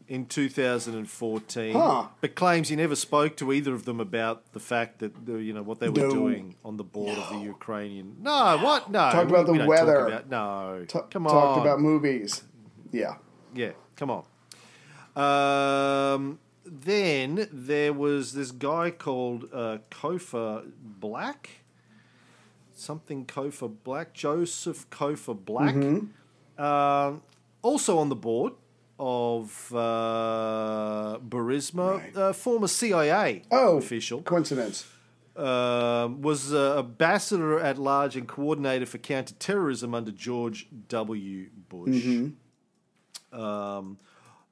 [0.07, 2.07] in 2014, Huh.
[2.23, 5.63] but claims he never spoke to either of them about the fact that you know
[5.63, 6.11] what they were No.
[6.11, 8.17] doing on the board of the Ukrainian.
[8.23, 8.91] No, what?
[8.91, 9.11] No.
[9.13, 10.07] Talk about the we weather.
[10.07, 11.33] About, no, Ta- come on.
[11.33, 12.43] Talked about movies.
[12.91, 13.17] Yeah.
[13.55, 14.25] Yeah, come on.
[15.17, 21.51] Um, then there was this guy called uh, Cofer Black.
[22.75, 24.15] Something Cofer Black.
[24.15, 25.75] Joseph Cofer Black.
[25.75, 26.63] Mm-hmm.
[26.63, 27.23] Um,
[27.63, 28.55] also on the board
[28.99, 32.17] of uh, Burisma, Right.
[32.17, 34.87] uh, former CIA Oh, official Coincidence.
[35.37, 41.49] um, was uh, ambassador at large and coordinator for counterterrorism under George W.
[41.69, 42.05] Bush.
[43.33, 43.99] Um,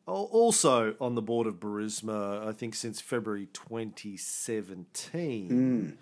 [0.06, 5.98] also on the board of Burisma, I think since February 2017.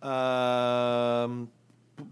[0.00, 1.50] Um,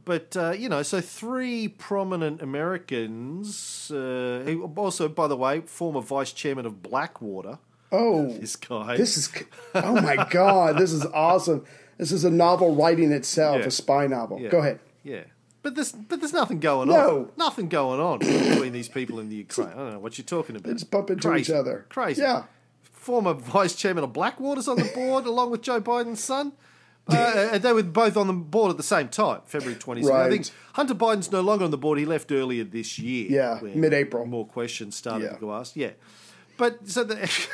[0.04, 3.90] but uh, you know, so three prominent Americans.
[3.90, 7.58] Uh, also, by the way, former vice chairman of Blackwater.
[7.92, 8.96] Oh, This guy.
[8.96, 9.32] this is.
[9.74, 11.64] Oh my God, this is awesome.
[11.98, 13.66] This is a novel writing itself, Yeah.
[13.66, 14.40] a spy novel.
[14.40, 14.50] Yeah.
[14.50, 14.80] Go ahead.
[15.02, 15.22] Yeah.
[15.62, 17.18] But there's but there's nothing going No.
[17.18, 17.30] on.
[17.36, 19.68] Nothing going on between these people in the Ukraine.
[19.68, 20.68] I don't know what you're talking about.
[20.68, 21.86] They just bump into each other.
[21.88, 22.22] Crazy.
[22.22, 22.44] Yeah.
[22.82, 26.52] Former vice chairman of Blackwater's on the board along with Joe Biden's son.
[27.08, 30.10] Uh, and they were both on the board at the same time, February 27th.
[30.12, 31.98] I think Hunter Biden's no longer on the board.
[31.98, 33.28] He left earlier this year.
[33.30, 34.26] Yeah, mid-April.
[34.26, 35.32] More questions started Yeah.
[35.34, 35.76] to go asked.
[35.76, 35.90] Yeah.
[36.56, 37.30] But so the,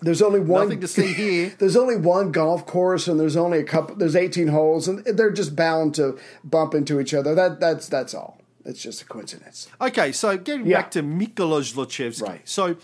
[0.00, 0.64] There's only one.
[0.66, 1.52] nothing to see here.
[1.58, 3.96] There's only one golf course, and there's only a couple.
[3.96, 7.34] There's 18 holes, and they're just bound to bump into each other.
[7.34, 8.38] That that's that's all.
[8.64, 9.68] It's just a coincidence.
[9.80, 10.82] Okay, so getting Yeah.
[10.82, 12.22] back to Mykola Zlochevsky.
[12.22, 12.40] Right.
[12.48, 12.76] So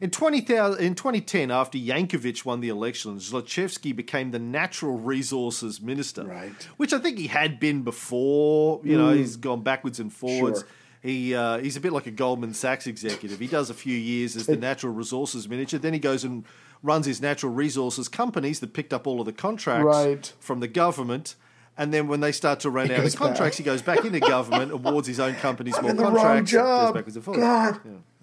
[0.00, 6.24] in 20,000 in 2010, after Yankovic won the election, Zlochevsky became the natural resources minister.
[6.24, 6.52] Right.
[6.76, 8.80] Which I think he had been before.
[8.84, 10.60] You know, he's gone backwards and forwards.
[10.60, 10.68] Sure.
[11.00, 13.38] He uh, he's a bit like a Goldman Sachs executive.
[13.38, 16.44] He does a few years as the natural resources manager, then he goes and
[16.82, 20.32] runs his natural resources companies that picked up all of the contracts Right.
[20.40, 21.36] from the government.
[21.76, 23.54] And then when they start to run He out of contracts, back.
[23.54, 27.14] he goes back into government, awards his own companies more the wrong contracts, goes backwards
[27.16, 27.42] and forwards.
[27.44, 27.80] God.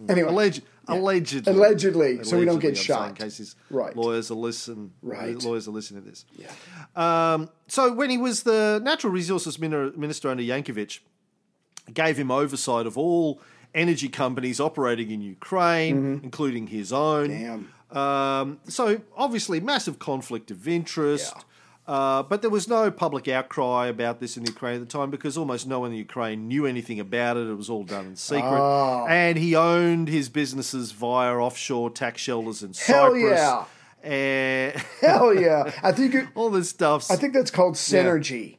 [0.10, 1.54] Anyway, Alleg- Allegedly.
[1.54, 3.10] Allegedly, so we don't get Allegedly, I'm saying, shot.
[3.10, 3.96] In case his Right.
[3.96, 5.42] lawyers are listen, Right.
[5.44, 6.26] lawyers are listening to this.
[6.38, 6.52] yeah.
[7.34, 11.00] Um, so when he was the natural resources minister under Yankovic,
[11.94, 13.42] gave him oversight of all
[13.74, 17.30] energy companies operating in Ukraine, including his own.
[17.30, 17.98] Damn.
[17.98, 21.34] Um, so obviously, massive conflict of interest.
[21.36, 21.42] Yeah.
[21.88, 25.12] Uh, but there was no public outcry about this in the Ukraine at the time
[25.12, 27.48] because almost no one in Ukraine knew anything about it.
[27.48, 28.44] It was all done in secret.
[28.60, 29.06] Ah.
[29.06, 33.40] And he owned his businesses via offshore tax shelters in Hell Cyprus.
[33.40, 33.66] yeah.
[34.02, 35.72] And Hell yeah.
[35.84, 37.12] I think it, all this stuff.
[37.12, 38.58] I think that's called synergy,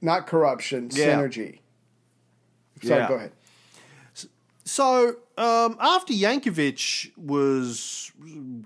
[0.00, 0.88] not corruption.
[0.92, 1.16] Yeah.
[1.16, 1.58] Synergy.
[2.82, 3.08] Sorry, Yeah.
[3.08, 3.32] go ahead.
[4.64, 8.12] So um, after Yankovic was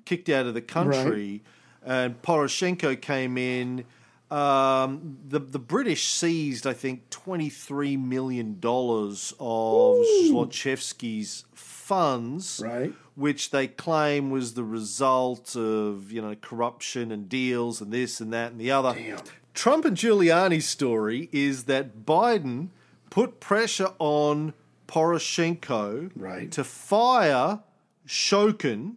[0.05, 1.43] kicked out of the country
[1.87, 3.85] and Poroshenko came in,
[4.31, 12.93] um, the the British seized, I think, twenty three million dollars of Zlochevsky's funds, Right.
[13.15, 18.33] which they claim was the result of you know corruption and deals and this and
[18.33, 18.93] that and the other.
[18.95, 19.19] Damn.
[19.55, 22.69] Trump and Giuliani's story is that Biden
[23.09, 24.53] put pressure on
[24.87, 26.51] Poroshenko Right.
[26.53, 27.61] to fire
[28.07, 28.97] Shokin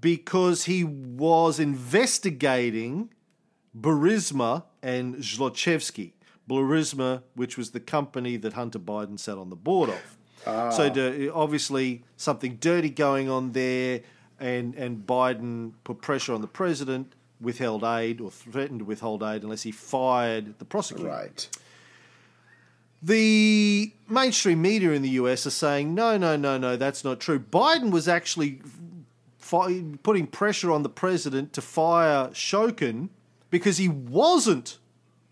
[0.00, 3.10] because he was investigating
[3.78, 6.12] Burisma and Zlochevsky.
[6.48, 10.16] Burisma, which was the company that Hunter Biden sat on the board of.
[10.44, 10.88] So ah.
[10.90, 14.02] the- obviously something dirty going on there,
[14.38, 19.42] and and Biden put pressure on the president, withheld aid or threatened to withhold aid
[19.42, 21.08] unless he fired the prosecutor.
[21.08, 21.48] Right.
[23.02, 27.38] The mainstream media in the US are saying, no, no, no, no, that's not true.
[27.38, 28.62] Biden was actually
[29.44, 33.10] fi- putting pressure on the president to fire Shokin
[33.50, 34.78] because he wasn't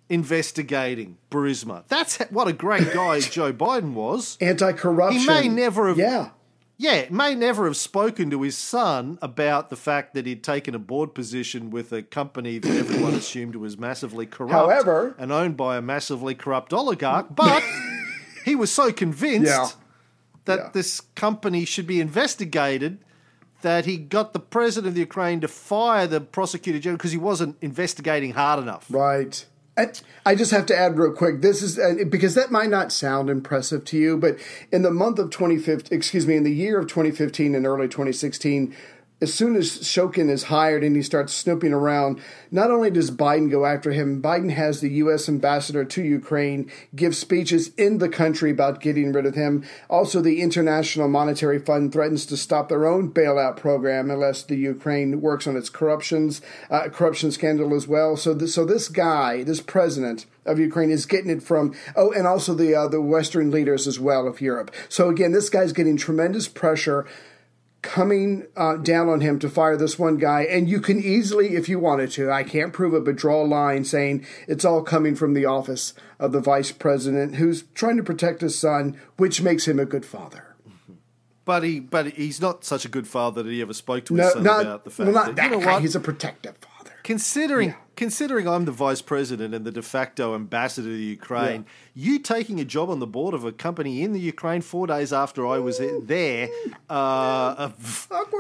[0.09, 1.85] investigating Burisma.
[1.89, 4.37] That's what a great guy Joe Biden was.
[4.41, 5.21] Anti-corruption.
[5.21, 6.31] He may never have- Yeah.
[6.79, 10.81] Yeah, may never have spoken to his son about the fact that he'd taken a
[10.81, 15.77] board position with a company that everyone assumed was massively corrupt However- and owned by
[15.77, 17.63] a massively corrupt oligarch, but
[18.45, 19.69] he was so convinced Yeah.
[20.47, 20.71] that Yeah.
[20.73, 22.99] this company should be investigated
[23.63, 27.19] that he got the president of the Ukraine to fire the prosecutor general because he
[27.19, 28.87] wasn't investigating hard enough.
[28.91, 29.45] Right.
[30.27, 31.41] I just have to add real quick.
[31.41, 34.37] This is uh, because that might not sound impressive to you, but
[34.71, 38.75] in the month of 2015, excuse me, in the year of 2015 and early 2016,
[39.23, 42.21] as soon as Shokin is hired and he starts snooping around,
[42.51, 45.29] not only does Biden go after him, Biden has the U.S.
[45.29, 49.65] ambassador to Ukraine give speeches in the country about getting rid of him.
[49.89, 55.21] Also, the International Monetary Fund threatens to stop their own bailout program unless the Ukraine
[55.21, 58.17] works on its corruptions, uh, corruption scandal as well.
[58.17, 61.77] So, this, so this guy, this president of Ukraine, is getting it from.
[61.95, 64.73] Oh, and also the uh, the Western leaders as well of Europe.
[64.89, 67.07] So again, this guy's getting tremendous pressure
[67.83, 70.43] coming uh, down on him to fire this one guy.
[70.43, 73.45] And you can easily, if you wanted to, I can't prove it, but draw a
[73.45, 78.03] line saying it's all coming from the office of the vice president who's trying to
[78.03, 80.55] protect his son, which makes him a good father.
[81.45, 84.27] But he, but he's not such a good father that he ever spoke to his
[84.27, 85.73] No, son not, about the fact well, not that, that you know guy.
[85.73, 85.83] what?
[85.83, 86.72] He's a protective father.
[87.03, 92.61] Considering considering I'm the vice president and the de facto ambassador to Ukraine, you taking
[92.61, 95.59] a job on the board of a company in the Ukraine four days after I
[95.59, 96.49] was there,
[96.89, 97.71] uh,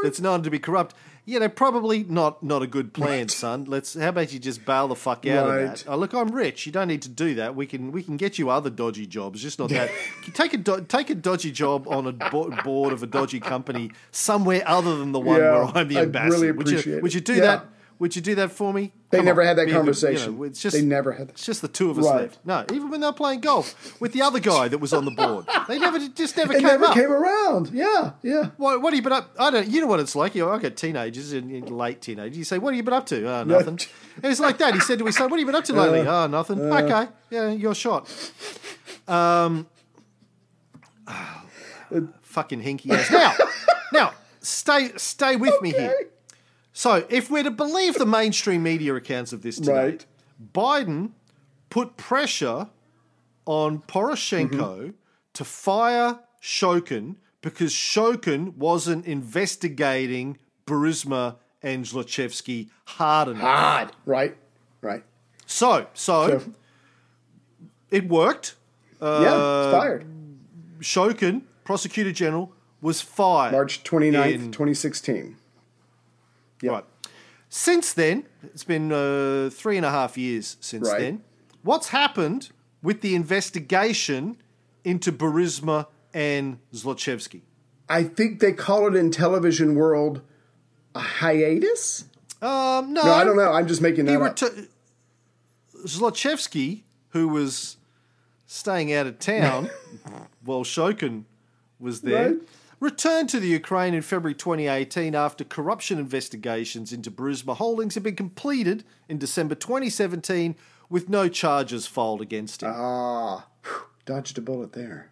[0.02, 0.94] that's known to be corrupt.
[1.24, 3.64] You know, probably not not a good plan, son.
[3.66, 3.94] Let's.
[3.94, 5.60] How about you just bail the fuck out Right.
[5.62, 5.84] of that?
[5.86, 6.66] Oh, look, I'm rich.
[6.66, 7.54] You don't need to do that.
[7.54, 9.88] We can we can get you other dodgy jobs, just not that.
[10.34, 13.92] take a do, take a dodgy job on a bo- board of a dodgy company
[14.10, 16.32] somewhere other than the one Yeah, where I'm the ambassador.
[16.46, 17.40] really would you would you do Yeah.
[17.40, 17.66] that?
[18.02, 18.92] Would you do that for me?
[19.10, 20.32] They Come never on, had that be a good- conversation.
[20.32, 21.34] you know, it's just They never had that.
[21.34, 22.22] It's just the two of us Right.
[22.22, 22.38] left.
[22.44, 25.12] No, even when they were playing golf with the other guy that was on the
[25.12, 26.94] board, they never just never It came never up.
[26.94, 27.70] came around.
[27.72, 28.46] Yeah, yeah.
[28.56, 29.30] What, what have you been up?
[29.38, 29.68] I don't.
[29.68, 30.34] You know what it's like.
[30.34, 32.36] You know, I got teenagers and and late teenagers.
[32.36, 33.78] You say, "What have you been up to?" Oh, nothing.
[34.20, 34.74] it was like that.
[34.74, 36.60] He said to his son, "What have you been up to lately?" oh, nothing.
[36.60, 38.08] okay, yeah, you're shot.
[39.06, 39.68] Um,
[42.22, 43.10] fucking hinky ass.
[43.12, 43.32] Now,
[43.92, 45.94] now, stay stay with me here.
[46.72, 50.06] So, if we're to believe the mainstream media accounts of this today, Right.
[50.54, 51.10] Biden
[51.70, 52.68] put pressure
[53.46, 54.94] on Poroshenko
[55.34, 63.40] to fire Shokin because Shokin wasn't investigating Burisma and Zlochevsky hard enough.
[63.42, 63.92] Hard.
[64.06, 64.36] Right.
[64.80, 65.04] Right.
[65.46, 66.52] So, so, So-
[67.90, 68.54] it worked.
[69.00, 69.06] yeah.
[69.08, 70.06] Uh, It's fired.
[70.80, 73.52] Shokin, prosecutor general, was fired.
[73.52, 75.36] March 29th, in- 2016.
[76.62, 76.72] Yep.
[76.72, 76.84] Right.
[77.50, 81.00] Since then, it's been uh, three and a half years since Right.
[81.00, 81.22] then.
[81.62, 82.50] What's happened
[82.82, 84.38] with the investigation
[84.84, 87.42] into Burisma and Zlochevsky?
[87.88, 90.22] I think they call it in television world
[90.94, 92.04] a hiatus.
[92.40, 93.52] Um, no, No, I don't know.
[93.52, 94.34] I'm just making that up.
[94.36, 94.68] retu-
[95.84, 97.76] Zlochevsky, who was
[98.46, 99.70] staying out of town
[100.44, 101.24] while Shokin
[101.78, 102.38] was there, Right.
[102.82, 108.16] Returned to the Ukraine in February 2018 after corruption investigations into Burisma Holdings had been
[108.16, 110.56] completed in December 2017
[110.90, 112.72] with no charges filed against him.
[112.74, 115.10] Ah, whew, dodged a bullet there.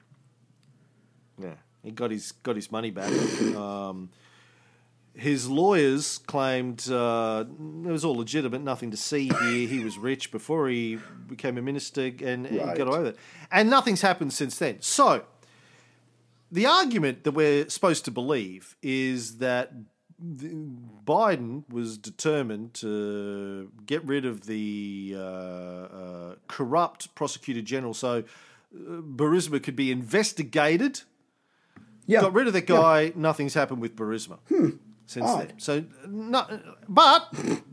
[1.39, 1.55] Yeah,
[1.85, 3.13] he got his got his money back.
[3.55, 4.11] Um,
[5.15, 7.45] his lawyers claimed uh,
[7.85, 9.69] it was all legitimate, nothing to see here.
[9.69, 10.99] He was rich before he
[11.29, 12.77] became a minister, and, and Right.
[12.77, 13.17] got away with it.
[13.53, 14.79] And nothing's happened since then.
[14.81, 15.25] So,
[16.51, 19.73] the argument that we're supposed to believe is that
[20.23, 29.01] Biden was determined to get rid of the uh, uh, corrupt prosecutor general, so uh,
[29.01, 31.03] Burisma could be investigated
[32.07, 33.13] Yeah, got rid of the guy.
[33.17, 34.39] Nothing's happened with Burisma
[35.07, 35.49] since Odd.
[35.49, 35.59] then.
[35.59, 36.47] So, no,
[36.89, 37.29] but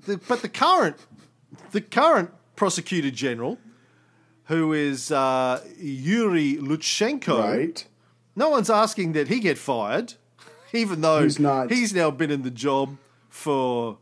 [0.06, 0.96] the, but the current
[1.72, 3.58] the current prosecutor general,
[4.46, 7.88] who is uh, Yuriy Lutsenko, right.
[8.38, 10.14] No one's asking that he get fired,
[10.74, 11.70] even though He's not.
[11.72, 12.98] he's now been in the job
[13.30, 13.98] for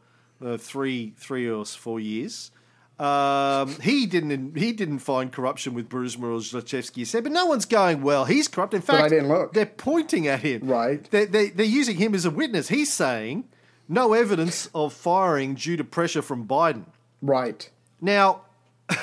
[0.46, 2.52] uh, three three or four years.
[2.98, 4.56] Um, he didn't.
[4.58, 7.06] He didn't find corruption with Burisma or Zlochevsky.
[7.06, 8.24] Said, but no one's going well.
[8.24, 8.74] He's corrupt.
[8.74, 9.52] In fact, I didn't look.
[9.54, 10.62] they're pointing at him.
[10.68, 11.04] Right.
[11.12, 12.70] They, they, they're using him as a witness.
[12.70, 13.50] He's saying
[13.90, 16.86] no evidence of firing due to pressure from Biden.
[17.22, 17.70] Right.
[18.00, 18.44] Now,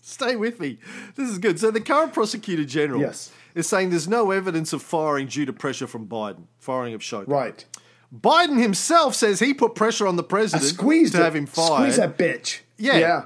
[0.00, 0.78] stay with me.
[1.16, 1.58] This is good.
[1.60, 3.30] So the current prosecutor general Yes.
[3.54, 7.28] Is saying there's no evidence of firing due to pressure from Biden, firing of Shokin.
[7.28, 7.64] Right.
[8.14, 11.12] Biden himself says he put pressure on the president to it.
[11.14, 11.92] have him fired.
[11.92, 12.60] Squeeze that bitch.
[12.76, 12.98] Yeah.
[12.98, 13.24] Yeah.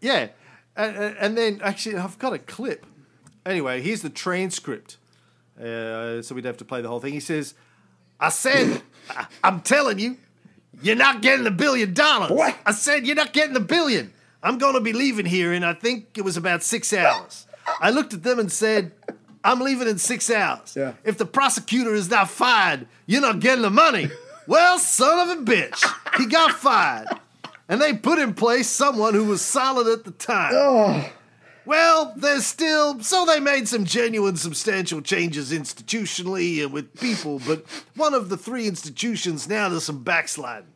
[0.00, 0.28] Yeah.
[0.76, 2.84] And, and- then, actually, I've got a clip.
[3.46, 4.98] Anyway, here's the transcript.
[5.58, 7.12] Uh, so we'd have to play the whole thing.
[7.14, 7.54] He says,
[8.20, 8.82] I said,
[9.42, 10.18] I'm telling you,
[10.82, 12.30] you're not getting the billion dollars.
[12.30, 12.56] What?
[12.66, 14.12] I said, you're not getting the billion.
[14.42, 17.46] I'm going to be leaving here in, I think it was about six hours.
[17.80, 18.92] I looked at them and said,
[19.48, 20.74] I'm leaving in six hours.
[20.76, 20.92] Yeah.
[21.04, 24.10] If the prosecutor is not fired, you're not getting the money.
[24.46, 25.82] well, son of a bitch,
[26.18, 27.08] he got fired.
[27.66, 30.52] And they put in place someone who was solid at the time.
[30.54, 31.10] Oh,
[31.64, 37.64] Well, there's still so they made some genuine, substantial changes institutionally and with people, but
[37.96, 40.68] one of the three institutions now there's some backsliding.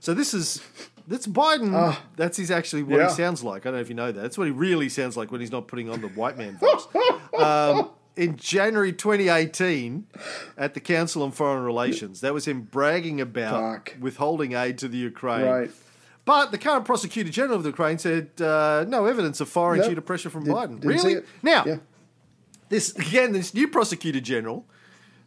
[0.00, 0.60] So this is
[1.08, 1.96] that's Biden.
[2.16, 3.08] that's his actually what Yeah.
[3.08, 3.62] he sounds like.
[3.62, 4.20] I don't know if you know that.
[4.20, 6.86] That's what he really sounds like when he's not putting on the white man voice.
[7.38, 10.06] um, in January 2018,
[10.56, 13.96] at the Council on Foreign Relations, that was him bragging about Fuck.
[14.00, 15.44] withholding aid to the Ukraine.
[15.46, 15.70] right.
[16.26, 19.90] But the current prosecutor general of the Ukraine said uh, no evidence of firing Nope.
[19.90, 20.82] due to pressure from Did- Biden.
[20.84, 21.16] Really?
[21.42, 21.76] Now, Yeah.
[22.70, 24.64] this again, this new prosecutor general,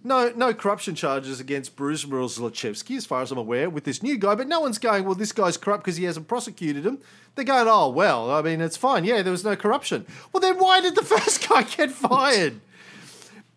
[0.08, 4.18] no, no corruption charges against or Zlochevsky, as far as I'm aware, with this new
[4.18, 4.36] guy.
[4.36, 7.00] But no one's going, well, this guy's corrupt because he hasn't prosecuted him.
[7.36, 9.04] They're going, oh well, I mean, it's fine.
[9.04, 10.06] Yeah, there was no corruption.
[10.32, 12.62] Well, then why did the first guy get fired?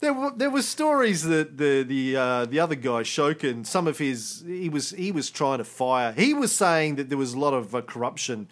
[0.01, 3.99] There were there were stories that the the uh, the other guy Shokin, some of
[3.99, 6.13] his he was he was trying to fire.
[6.13, 8.49] He was saying that there was a lot of uh, corruption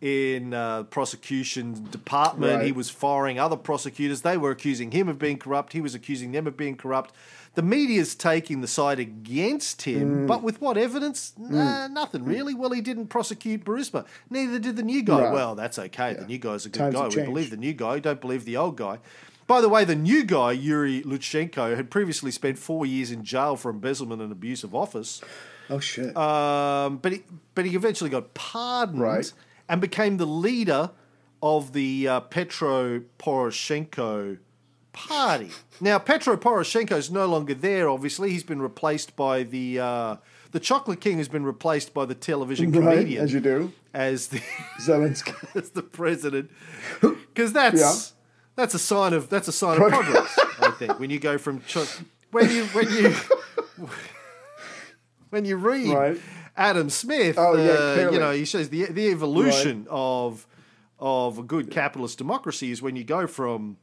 [0.00, 2.62] in uh, prosecution department.
[2.64, 4.22] He was firing other prosecutors.
[4.22, 5.72] They were accusing him of being corrupt.
[5.72, 7.12] He was accusing them of being corrupt.
[7.54, 10.26] The media's taking the side against him, Mm.
[10.26, 11.32] but with what evidence?
[11.38, 12.52] Nah, nothing really.
[12.52, 14.04] Well, he didn't prosecute Burisma.
[14.28, 15.22] Neither did the new guy.
[15.24, 15.32] Right.
[15.32, 16.12] Well, that's okay.
[16.12, 17.04] The new guy's a good Times guy.
[17.08, 17.26] We changed.
[17.32, 17.94] believe the new guy.
[17.94, 18.98] We don't believe the old guy.
[19.46, 23.56] By the way, the new guy, Yuriy Lutsenko, had previously spent four years in jail
[23.56, 25.22] for embezzlement and abuse of office.
[25.70, 26.14] Oh shit.
[26.16, 27.22] Um, but he,
[27.54, 29.32] but he eventually got pardoned Right.
[29.68, 30.90] And became the leader
[31.42, 34.38] of the uh, Petro Poroshenko
[34.92, 35.50] party.
[35.80, 37.88] Now, Petro Poroshenko is no longer there.
[37.88, 40.16] Obviously, he's been replaced by the uh,
[40.52, 42.94] the Chocolate King has been replaced by the television right.
[42.96, 43.72] comedian As you do.
[43.92, 44.40] as the
[44.80, 45.34] Zelensky.
[45.54, 46.50] as the president,
[47.00, 47.94] because that's Yeah.
[48.54, 50.38] that's a sign of that's a sign of progress.
[50.60, 51.84] I think when you go from cho-
[52.30, 53.14] when you when you
[55.30, 56.20] when you read Right.
[56.56, 60.46] Adam Smith, Oh, yeah, uh, you know he shows the the evolution of
[60.98, 63.76] of a good capitalist democracy is when you go from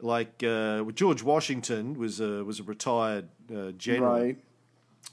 [0.00, 4.36] Like uh, George Washington was a was a retired uh, general Right.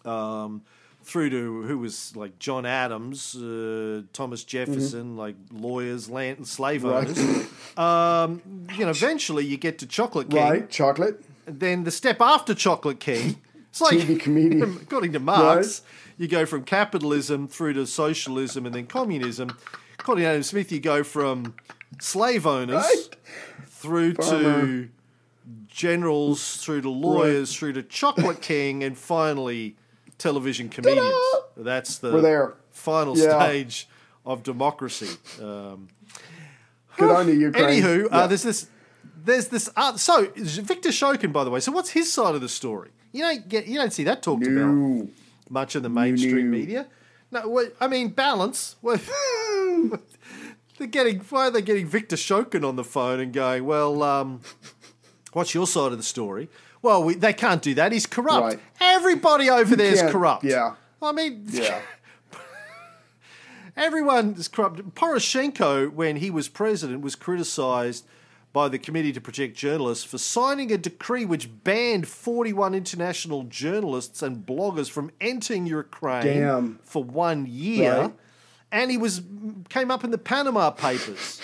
[0.05, 0.61] um,
[1.03, 7.05] through to who was like John Adams, uh, Thomas Jefferson, like lawyers, land, slave Right.
[7.07, 7.19] owners.
[7.77, 8.41] Um,
[8.77, 10.39] you know, eventually you get to Chocolate King.
[10.49, 10.69] Right.
[10.69, 11.23] Chocolate.
[11.45, 13.35] Then the step after Chocolate King,
[13.69, 14.77] it's like TV comedian.
[14.81, 15.81] according to Marx,
[16.17, 19.57] you go from capitalism through to socialism and then communism.
[19.99, 21.55] According to Adam Smith, you go from
[21.99, 23.15] slave owners Right.
[23.67, 24.89] through to
[25.67, 29.75] generals, through to lawyers, through to Chocolate King, and finally
[30.17, 31.13] television comedians.
[31.57, 33.43] That's the final Yeah.
[33.45, 33.87] stage
[34.25, 35.09] of democracy.
[35.41, 35.89] Um,
[36.97, 37.81] Good on you, Ukraine.
[37.83, 38.17] Anywho, Yeah.
[38.17, 38.67] uh, there's this,
[39.25, 39.69] there's this.
[39.75, 41.59] Uh, so Viktor Shokin, by the way.
[41.59, 42.91] So what's his side of the story?
[43.11, 45.07] You don't get, you don't see that talked about No.
[45.49, 46.57] Much of the mainstream no.
[46.57, 46.87] media.
[47.31, 48.75] No, I mean balance.
[50.77, 51.19] They're getting.
[51.19, 53.65] Why are they getting Viktor Shokin on the phone and going?
[53.65, 54.41] Well, um,
[55.33, 56.49] what's your side of the story?
[56.81, 57.91] Well, we, they can't do that.
[57.91, 58.43] He's corrupt.
[58.45, 58.59] Right.
[58.79, 60.43] Everybody over there is corrupt.
[60.43, 60.75] yeah.
[61.01, 61.81] I mean, Yeah.
[63.77, 64.95] Everyone is corrupt.
[64.95, 68.05] Poroshenko, when he was president, was criticised
[68.55, 74.23] by the Committee to Protect Journalists for signing a decree which banned 41 international journalists
[74.23, 76.79] and bloggers from entering Ukraine Damn.
[76.81, 77.97] for one year.
[78.03, 78.13] Right.
[78.71, 79.21] And he was
[79.67, 81.41] came up in the Panama Papers.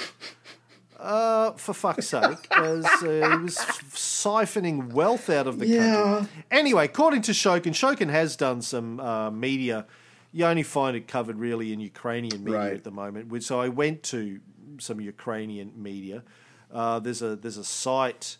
[0.97, 2.99] Uh, for fuck's sake, as uh,
[3.37, 5.95] he was siphoning wealth out of the Yeah.
[6.03, 6.43] country.
[6.49, 9.85] Anyway, according to Shokin, Shokin has done some uh, media.
[10.31, 12.73] You only find it covered really in Ukrainian media Right.
[12.73, 13.43] at the moment.
[13.43, 14.39] So I went to
[14.79, 16.23] some Ukrainian media.
[16.71, 18.37] Uh, there's a there's a site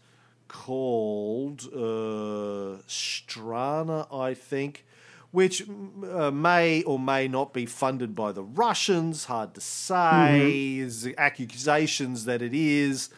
[0.48, 4.86] called uh, Strana, I think,
[5.32, 5.64] which
[6.12, 9.26] uh, may or may not be funded by the Russians.
[9.26, 10.80] Hard to say.
[10.80, 13.10] There's accusations that it is.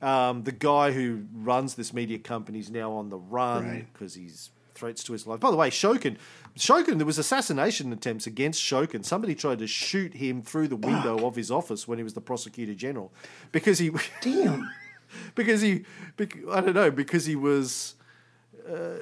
[0.00, 3.92] Um, the guy who runs this media company is now on the run Right.
[3.92, 4.50] because he's
[4.82, 5.38] threats to his life.
[5.38, 6.16] By the way, Shokin,
[6.58, 9.04] Shokin, there was assassination attempts against Shokin.
[9.04, 12.20] Somebody tried to shoot him through the window of his office when he was the
[12.20, 13.12] prosecutor general
[13.52, 14.68] because he, Damn.
[15.36, 15.84] because he,
[16.16, 17.94] bec- I don't know, because he was.
[18.68, 18.98] Uh,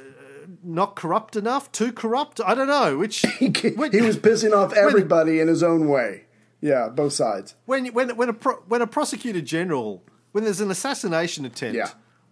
[0.65, 2.41] not corrupt enough, too corrupt.
[2.45, 3.21] I don't know which.
[3.39, 6.25] he was pissing off everybody in his own way.
[6.61, 7.55] Yeah, both sides.
[7.67, 10.03] when when when a pro, when a prosecutor general
[10.33, 11.91] when there's an assassination attempt Yeah.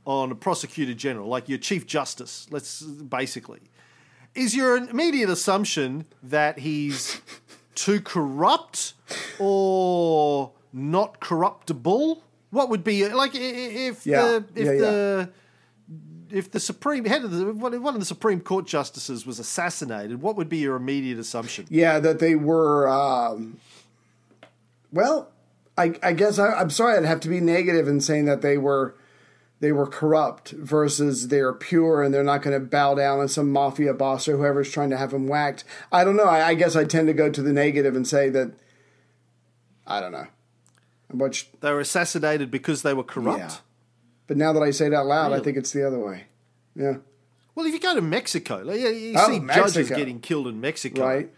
[0.09, 3.61] On a prosecutor general like your chief justice let's basically
[4.34, 7.20] is your immediate assumption that he's
[7.74, 8.94] too corrupt
[9.38, 14.22] or not corruptible what would be like if Yeah.
[14.22, 14.78] the if Yeah, yeah.
[14.80, 15.30] the
[16.30, 20.22] if the supreme head of the one one of the supreme court justices was assassinated
[20.22, 22.88] what would be your immediate assumption Yeah, that they were.
[22.88, 23.59] Um,
[24.90, 25.28] well,
[25.76, 26.96] I, I guess I, I'm sorry.
[26.96, 28.94] I'd have to be negative in saying that they were
[29.61, 33.50] they were corrupt versus they're pure and they're not going to bow down to some
[33.52, 35.64] mafia boss or whoever's trying to have them whacked.
[35.90, 36.24] I don't know.
[36.24, 38.52] I, I guess I tend to go to the negative and say that.
[39.86, 40.26] I don't know.
[41.11, 43.54] Which, they were assassinated because they were corrupt Yeah.
[44.26, 46.24] but now that I say it out loud, I think it's the other way.
[46.76, 46.96] Yeah.
[47.54, 50.61] Well, if you go to Mexico, like, you, you Oh, see judges getting killed in
[50.61, 51.04] Mexico.
[51.04, 51.30] Right.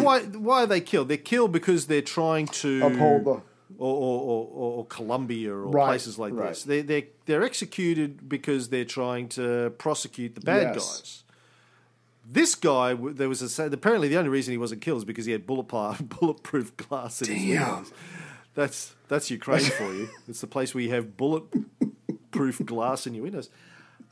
[0.00, 0.20] Why?
[0.20, 1.08] Why are they killed?
[1.08, 3.42] They're killed because they're trying to Uphold the-
[3.78, 4.20] or or,
[4.52, 6.48] or, or Colombia or Right, places like right.
[6.50, 6.62] this.
[6.64, 10.74] They they they're executed because they're trying to prosecute the bad Yes.
[11.00, 11.22] guys.
[12.28, 15.32] This guy, there was a apparently the only reason he wasn't killed is because he
[15.32, 15.68] had bullet
[16.20, 17.68] bulletproof glass in his Damn.
[17.74, 17.92] windows.
[18.54, 20.08] That's that's Ukraine for you.
[20.28, 23.48] It's the place where you have bulletproof glass in your windows.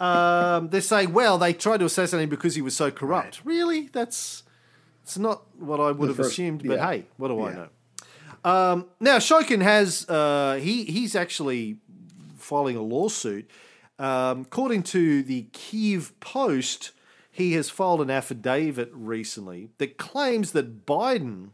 [0.01, 3.41] Um, they say, well, they tried to assassinate him because he was so corrupt.
[3.45, 3.89] Really?
[3.93, 4.43] That's
[5.03, 6.63] it's not what I would have first- assumed.
[6.67, 6.87] But yeah.
[6.91, 7.69] hey, what do I know?
[8.45, 11.79] Um, now Shokin has uh, he he's actually
[12.37, 13.51] filing a lawsuit.
[13.99, 16.91] Um, according to the Kiev Post,
[17.31, 21.51] he has filed an affidavit recently that claims that Biden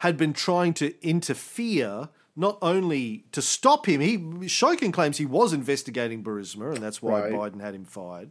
[0.00, 4.00] had been trying to interfere not only to stop him.
[4.00, 7.32] He Shokin claims he was investigating Burisma, and that's why Right.
[7.32, 8.30] Biden had him fired.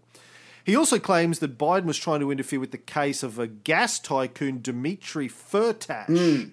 [0.63, 3.99] He also claims that Biden was trying to interfere with the case of a gas
[3.99, 6.51] tycoon, Dmitry Firtash.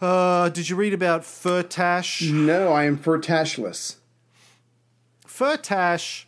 [0.00, 2.30] Uh, did you read about Firtash?
[2.32, 3.96] No, I am for tashless.
[5.26, 6.24] Firtash,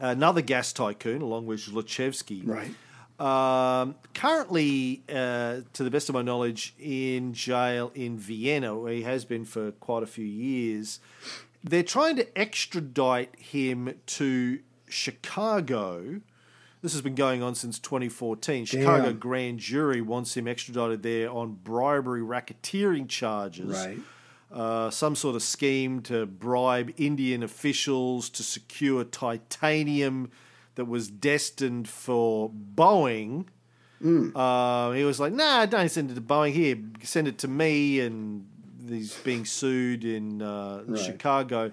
[0.00, 2.74] another gas tycoon, along with Zlochevsky, Right.
[3.20, 9.02] um, currently, uh, to the best of my knowledge, in jail in Vienna, where he
[9.02, 10.98] has been for quite a few years.
[11.62, 14.58] They're trying to extradite him to
[14.88, 16.20] Chicago.
[16.84, 18.66] This has been going on since 2014.
[18.66, 19.18] Chicago Damn.
[19.18, 23.70] grand jury wants him extradited there on bribery racketeering charges.
[23.74, 23.98] Right.
[24.52, 30.30] uh, some sort of scheme to bribe Indian officials to secure titanium
[30.74, 33.46] that was destined for Boeing.
[34.04, 36.52] Uh, he was like, "Nah, don't send it to Boeing.
[36.52, 38.46] Here, send it to me." And
[38.86, 41.72] he's being sued in uh, Chicago.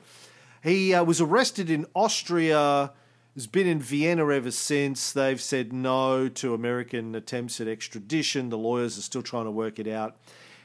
[0.64, 2.94] He uh, was arrested in Austria.
[3.42, 5.12] Has been in Vienna ever since.
[5.12, 8.50] They've said no to American attempts at extradition.
[8.50, 10.16] The lawyers are still trying to work it out.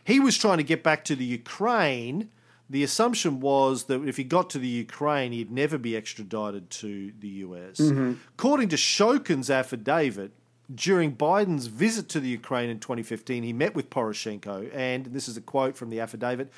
[0.05, 2.29] He was trying to get back to the Ukraine.
[2.69, 7.13] The assumption was that if he got to the Ukraine, he'd never be extradited to
[7.19, 7.79] the US.
[7.79, 8.13] Mm-hmm.
[8.35, 10.33] According to Shokin's affidavit,
[10.75, 15.29] during Biden's visit to the Ukraine in 2015, he met with Poroshenko and, and this
[15.29, 16.53] is a quote from the affidavit,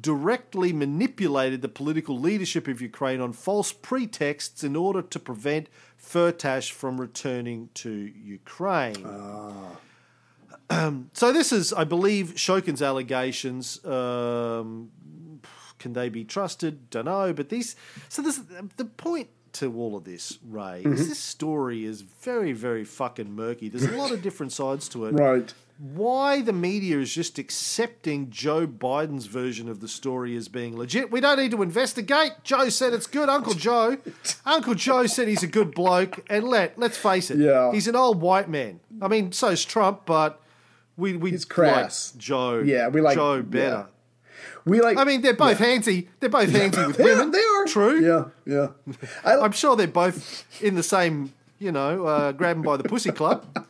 [0.00, 6.70] directly manipulated the political leadership of Ukraine on false pretexts in order to prevent Firtash
[6.70, 9.06] from returning to Ukraine.
[10.70, 13.84] Um, so this is, I believe, Shokin's allegations.
[13.84, 14.90] Um,
[15.78, 16.90] can they be trusted?
[16.90, 17.32] Don't know.
[17.32, 17.76] But these,
[18.08, 18.40] so this,
[18.76, 23.68] the point to all of this, Ray, is this story is very, very fucking murky.
[23.68, 25.12] There's a lot of different sides to it.
[25.12, 25.52] Right.
[25.78, 31.10] Why the media is just accepting Joe Biden's version of the story as being legit?
[31.10, 32.32] We don't need to investigate.
[32.44, 33.28] Joe said it's good.
[33.28, 33.98] Uncle Joe,
[34.46, 37.72] Uncle Joe said he's a good bloke, and let let's face it, Yeah.
[37.72, 38.78] he's an old white man.
[39.02, 40.40] I mean, so's Trump, but
[40.96, 42.12] we we He's crass.
[42.14, 42.58] like Joe.
[42.64, 43.86] Yeah, we like- Joe better.
[44.64, 44.96] We like.
[44.96, 46.06] I mean, they're both handsy.
[46.20, 47.32] They're both handsy with women.
[47.32, 48.00] they are true.
[48.00, 48.68] Yeah, yeah.
[49.24, 53.10] I, I'm sure they're both in the same, you know, uh, grabbing by the pussy
[53.10, 53.66] club.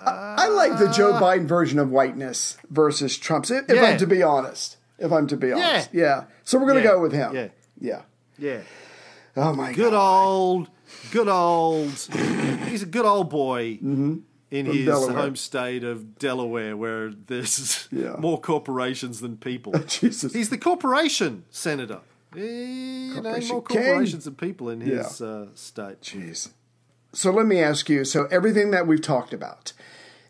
[0.00, 3.50] I like the Joe Biden version of whiteness versus Trump's.
[3.50, 3.82] If, Yeah.
[3.82, 6.24] I'm to be honest, if I'm to be honest, yeah.
[6.44, 6.86] So we're gonna Yeah.
[6.92, 7.34] go with him.
[7.34, 7.48] Yeah.
[7.80, 8.02] yeah.
[8.38, 8.60] Yeah.
[9.36, 9.76] Oh my god.
[9.76, 10.26] good god.
[10.26, 10.68] old,
[11.10, 11.90] good old.
[12.68, 14.24] He's a good old boy in
[14.66, 15.16] his Delaware.
[15.16, 18.16] home state of Delaware, where there's Yeah.
[18.18, 19.72] more corporations than people.
[19.86, 20.32] Jesus.
[20.32, 22.00] He's the corporation senator.
[22.36, 23.76] Eh, you know, Corporation more king.
[23.82, 25.26] corporations than people in his Yeah.
[25.26, 26.00] uh, state.
[26.02, 26.50] Jeez.
[27.12, 28.04] So let me ask you.
[28.04, 29.72] So everything that we've talked about,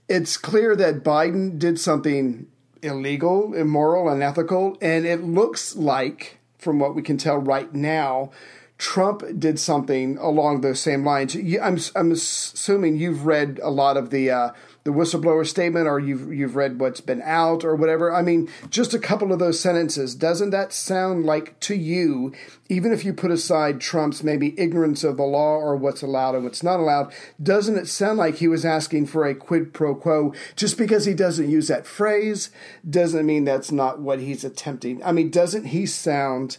[0.09, 2.47] it's clear that Biden did something
[2.83, 8.31] illegal, immoral, unethical, and it looks like, from what we can tell right now,
[8.79, 11.35] Trump did something along those same lines.
[11.35, 14.53] I'm I'm assuming you've read a lot of the uh,
[14.89, 18.11] the whistleblower statement, or you've you've read what's been out, or whatever.
[18.11, 20.15] I mean, just a couple of those sentences.
[20.15, 22.33] Doesn't that sound like to you,
[22.71, 26.45] even if you put aside Trump's maybe ignorance of the law or what's allowed and
[26.45, 27.13] what's not allowed,
[27.43, 30.33] doesn't it sound like he was asking for a quid pro quo?
[30.57, 32.49] Just because he doesn't use that phrase
[32.89, 35.05] doesn't mean that's not what he's attempting.
[35.05, 36.57] I mean, doesn't he sound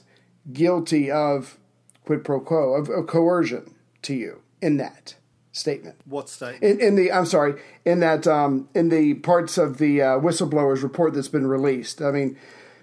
[0.54, 1.58] guilty of
[2.06, 3.74] quid pro quo of, of coercion
[4.04, 5.16] to you in that
[5.60, 5.98] statement?
[6.06, 6.62] What state?
[6.62, 10.82] In, in the I'm sorry, in that um, in the parts of the uh, whistleblowers
[10.82, 12.02] report that's been released.
[12.02, 12.38] I mean,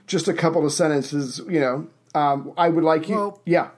[0.06, 1.40] just a couple of sentences.
[1.48, 3.16] You know, um, I would like you.
[3.16, 3.68] Well- yeah,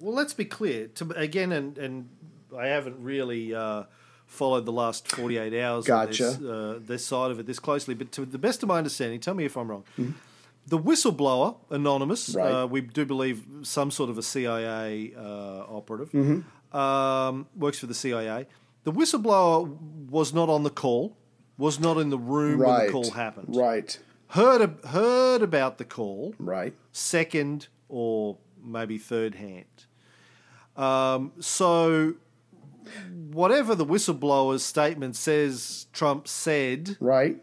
[0.00, 0.88] Well, let's be clear.
[0.96, 2.08] To, again, and, and
[2.56, 3.84] I haven't really uh,
[4.26, 6.22] followed the last 48 hours Gotcha.
[6.24, 9.20] this, uh, this side of it this closely, but to the best of my understanding,
[9.20, 9.84] tell me if I'm wrong.
[9.98, 10.12] Mm-hmm.
[10.66, 12.52] The whistleblower, anonymous, Right.
[12.52, 15.20] uh, we do believe some sort of a CIA uh,
[15.66, 16.40] operative, Mm-hmm.
[16.72, 18.46] Um, works for the CIA.
[18.84, 19.66] The whistleblower
[20.10, 21.16] was not on the call,
[21.56, 23.54] was not in the room when the call happened.
[23.56, 23.98] Right,
[24.28, 26.74] Heard, heard about the call, right.
[26.92, 29.64] second or maybe third hand.
[30.76, 32.14] Um, so,
[33.32, 37.42] whatever the whistleblower's statement says Trump said, Right.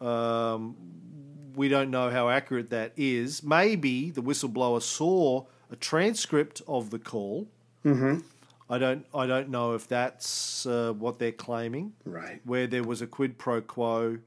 [0.00, 3.42] we don't know how accurate that is.
[3.42, 7.48] Maybe the whistleblower saw a transcript of the call.
[7.84, 8.18] Mm-hmm.
[8.70, 9.04] I don't.
[9.12, 11.94] I don't know if that's uh, what they're claiming.
[12.04, 12.40] Right.
[12.44, 14.18] Where there was a quid pro quo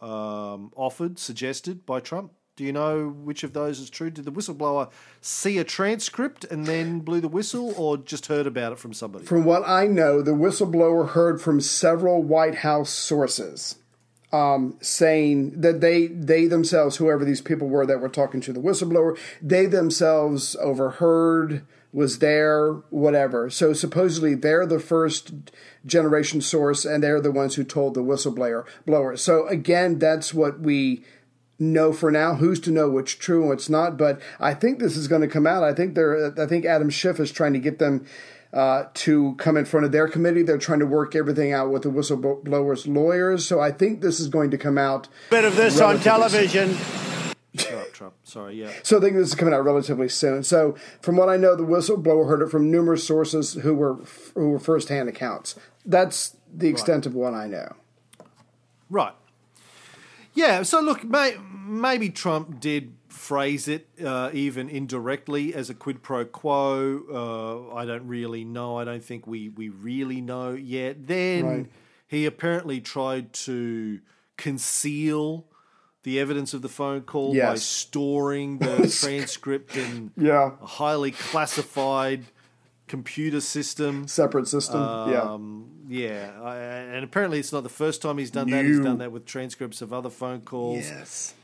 [0.00, 2.32] um, offered, suggested by Trump.
[2.56, 4.10] Do you know which of those is true?
[4.10, 4.90] Did the whistleblower
[5.20, 9.24] see a transcript and then blew the whistle, or just heard about it from somebody?
[9.24, 13.76] From what I know, the whistleblower heard from several White House sources
[14.32, 18.60] um, saying that they they themselves, whoever these people were that were talking to the
[18.60, 23.48] whistleblower, they themselves overheard, was there, whatever.
[23.50, 25.32] So supposedly they're the first
[25.84, 28.64] generation source, and they're the ones who told the whistleblower.
[28.84, 29.16] Blower.
[29.16, 31.04] So again, that's what we
[31.58, 32.34] know for now.
[32.34, 33.96] Who's to know what's true and what's not?
[33.96, 35.62] But I think this is going to come out.
[35.62, 36.38] I think they're.
[36.38, 38.06] I think Adam Schiff is trying to get them
[38.52, 40.42] uh, to come in front of their committee.
[40.42, 43.46] They're trying to work everything out with the whistleblowers' lawyers.
[43.46, 45.08] So I think this is going to come out.
[45.30, 46.74] Bit of this on television.
[46.74, 47.15] Up,
[47.96, 48.14] Trump.
[48.24, 48.70] Sorry, yeah.
[48.82, 50.42] So I think this is coming out relatively soon.
[50.42, 53.94] So from what I know, the whistleblower heard it from numerous sources who were
[54.34, 55.54] who were firsthand accounts.
[55.84, 57.74] That's the extent of what I know.
[58.90, 59.14] Right.
[60.34, 60.62] Yeah.
[60.62, 61.36] So look, may,
[61.66, 67.70] maybe Trump did phrase it uh, even indirectly as a quid pro quo.
[67.70, 68.76] Uh, I don't really know.
[68.78, 71.06] I don't think we, we really know yet.
[71.06, 71.66] Then Right.
[72.06, 74.00] he apparently tried to
[74.36, 75.46] conceal
[76.06, 80.52] the evidence of the phone call by storing the transcript in Yeah.
[80.62, 82.26] a highly classified
[82.86, 84.06] computer system.
[84.06, 84.80] Separate system.
[85.10, 85.20] yeah.
[85.22, 86.56] Um, yeah, I,
[86.94, 88.64] and apparently it's not the first time he's done that.
[88.64, 90.88] He's done that with transcripts of other phone calls.
[90.88, 91.34] Yes.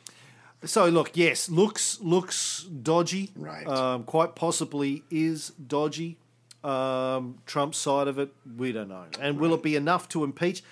[0.65, 3.31] So look, yes, looks looks dodgy.
[3.35, 3.67] Right.
[3.67, 6.19] Um, quite possibly is dodgy.
[6.63, 9.07] Um, Trump's side of it, we don't know.
[9.21, 10.63] And will it be enough to impeach?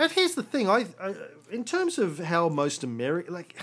[0.00, 1.14] And here's the thing: I, I
[1.52, 3.54] in terms of how most American like.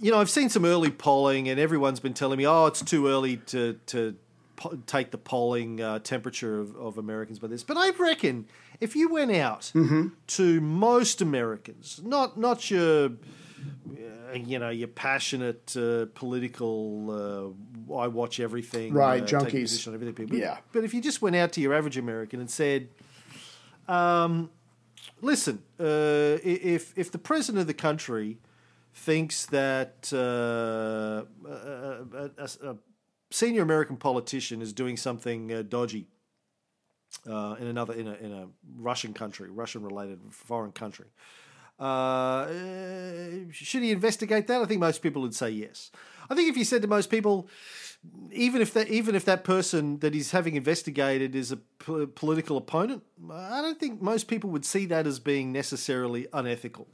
[0.00, 3.06] You know, I've seen some early polling, and everyone's been telling me, "Oh, it's too
[3.06, 4.16] early to to
[4.56, 8.46] po- take the polling uh, temperature of, of Americans by this." But I reckon
[8.80, 9.70] if you went out
[10.26, 17.54] to most Americans, not not your uh, you know your passionate uh, political
[17.88, 19.86] uh, I watch everything Right, uh, junkies.
[19.86, 20.36] everything people.
[20.36, 20.58] Yeah.
[20.72, 22.88] But if you just went out to your average American and said,
[23.88, 24.50] um,
[25.20, 28.38] "Listen, uh, if if the president of the country
[28.92, 32.76] thinks that uh, a, a, a- a
[33.30, 36.06] senior American politician is doing something uh, dodgy."
[37.28, 41.06] Uh, in another in a in a Russian country, Russian related foreign country,
[41.78, 42.46] uh,
[43.52, 44.60] should he investigate that?
[44.60, 45.90] I think most people would say yes.
[46.28, 47.48] I think if you said to most people,
[48.32, 51.56] even if that even if that person that he's having investigated is a
[52.14, 56.88] political opponent, I don't think most people would see that as being necessarily unethical.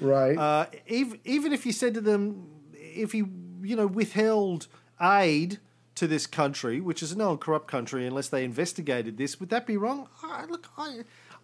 [0.00, 0.36] Right.
[0.36, 3.28] Uh, even even if you said to them, if you
[3.62, 4.66] you know withheld
[5.00, 5.58] aid
[5.96, 9.76] to this country, which is a non-corrupt country, unless they investigated this, would that be
[9.76, 10.08] wrong?
[10.22, 11.00] I, look, I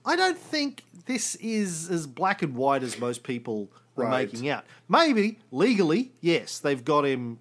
[0.07, 4.33] I don't think this is as black and white as most people are Right.
[4.33, 4.65] making out.
[4.89, 7.39] Maybe legally, yes, they've got him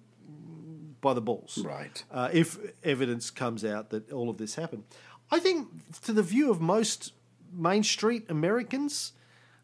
[1.08, 1.52] by the balls.
[1.64, 1.96] Right.
[2.10, 2.48] Uh, if
[2.82, 4.82] evidence comes out that all of this happened,
[5.30, 5.68] I think
[6.06, 7.12] to the view of most
[7.52, 9.12] Main Street Americans,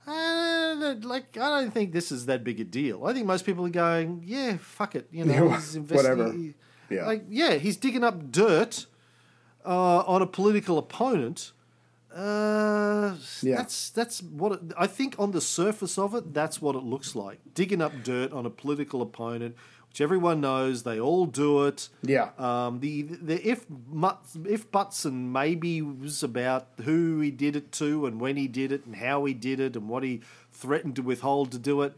[0.06, 3.04] uh, like I don't think this is that big a deal.
[3.08, 5.48] I think most people are going, yeah, fuck it, you know,
[5.96, 6.34] whatever.
[6.90, 7.06] Yeah.
[7.06, 8.86] like yeah, he's digging up dirt
[9.64, 11.52] uh, on a political opponent.
[12.14, 13.56] Uh, Yeah.
[13.58, 16.34] that's that's what it, I think on the surface of it.
[16.34, 19.54] That's what it looks like: digging up dirt on a political opponent,
[19.90, 20.84] which everyone knows.
[20.84, 21.88] They all do it.
[22.02, 22.30] Yeah.
[22.38, 27.72] Um, the the if muts, if buts and maybe was about who he did it
[27.72, 30.20] to and when he did it and how he did it and what he
[30.52, 31.94] threatened to withhold to do it.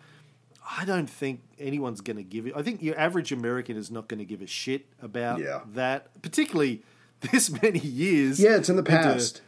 [0.78, 2.52] I don't think anyone's going to give it.
[2.56, 5.60] I think your average American is not going to give a shit about Yeah.
[5.74, 6.82] that, particularly
[7.32, 8.38] this many years.
[8.40, 9.42] yeah, it's in the past.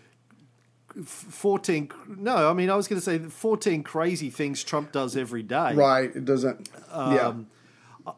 [1.02, 5.42] 14 no i mean i was going to say 14 crazy things trump does every
[5.42, 6.14] day Right.
[6.14, 6.68] It doesn't.
[6.92, 7.28] yeah.
[7.28, 7.48] Um,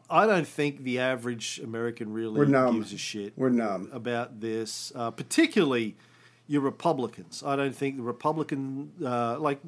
[0.09, 3.89] i don't think the average american really gives a shit We're numb.
[3.93, 5.95] about this uh, particularly
[6.47, 9.59] your republicans i don't think the republican uh, like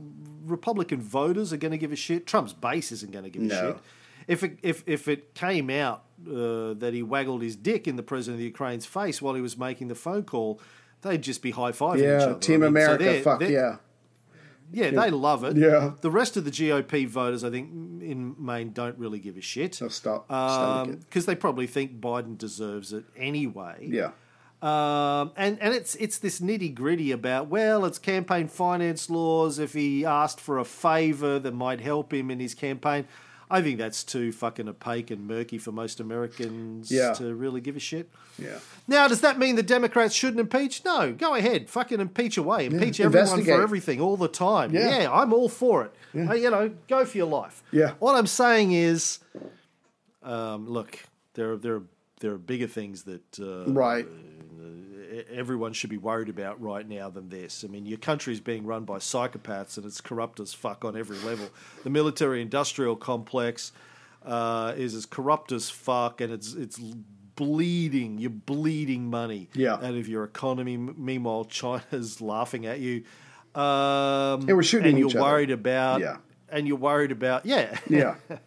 [0.45, 3.49] republican voters are going to give a shit trump's base isn't going to give a
[3.49, 3.78] shit
[4.28, 8.03] if it, if, if it came out uh, that he waggled his dick in the
[8.03, 10.61] president of the Ukraine's face while he was making the phone call,
[11.01, 12.09] they'd just be high fiving each Yeah.
[12.26, 12.39] other.
[12.39, 13.03] Team I mean, so America.
[13.05, 13.78] they're- fuck they're- yeah.
[14.72, 15.57] Yeah, they love it.
[15.57, 15.93] Yeah.
[16.01, 17.70] The rest of the GOP voters, I think,
[18.03, 19.76] in Maine, don't really give a shit.
[19.76, 20.28] So stop.
[20.28, 23.88] Because they probably think Biden deserves it anyway.
[23.89, 24.11] Yeah.
[24.61, 29.57] Um, and and it's it's this nitty gritty about well, it's campaign finance laws.
[29.57, 33.07] If he asked for a favour that might help him in his campaign,
[33.51, 37.13] I think that's too fucking opaque and murky for most Americans Yeah.
[37.13, 38.09] to really give a shit.
[38.37, 38.59] Yeah.
[38.87, 40.85] Now, does that mean the Democrats shouldn't impeach?
[40.85, 44.73] No, go ahead, fucking impeach away, impeach everyone for everything all the time.
[44.73, 44.99] Yeah.
[45.01, 45.93] Yeah, I'm all for it.
[46.29, 47.63] Uh, you know, go for your life.
[47.71, 47.93] Yeah.
[47.99, 49.19] What I'm saying is,
[50.23, 50.99] um, look,
[51.33, 51.83] there are there are
[52.19, 54.05] there are bigger things that uh, Right.
[55.32, 57.63] Everyone should be worried about right now than this.
[57.63, 61.17] I mean, your country's being run by psychopaths and it's corrupt as fuck on every
[61.20, 61.49] level.
[61.84, 63.72] The military industrial complex
[64.26, 66.80] uh, is as corrupt as fuck and it's it's
[67.36, 68.17] bleeding.
[68.17, 69.76] You're bleeding money Yeah.
[69.76, 70.76] out of your economy.
[70.78, 73.03] Meanwhile, China's laughing at you.
[73.55, 75.22] Um, And we're shooting and you're other.
[75.22, 76.17] worried about Yeah.
[76.49, 78.15] and you're worried about yeah Yeah.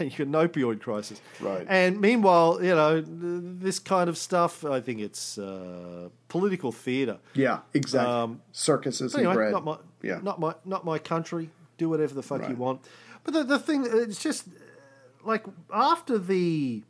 [0.04, 1.20] and you're an opioid crisis.
[1.40, 1.66] Right.
[1.68, 7.18] And meanwhile, you know, this kind of stuff, I think it's uh, political theatre.
[7.34, 7.60] Yeah.
[7.74, 8.12] Exactly.
[8.12, 9.52] Um, Circuses anyway, and bread.
[9.52, 10.20] not my, yeah.
[10.22, 11.50] not my, not my country.
[11.76, 12.80] Do whatever the fuck you want.
[13.24, 14.50] But the, the thing, it's just uh,
[15.24, 16.82] like after the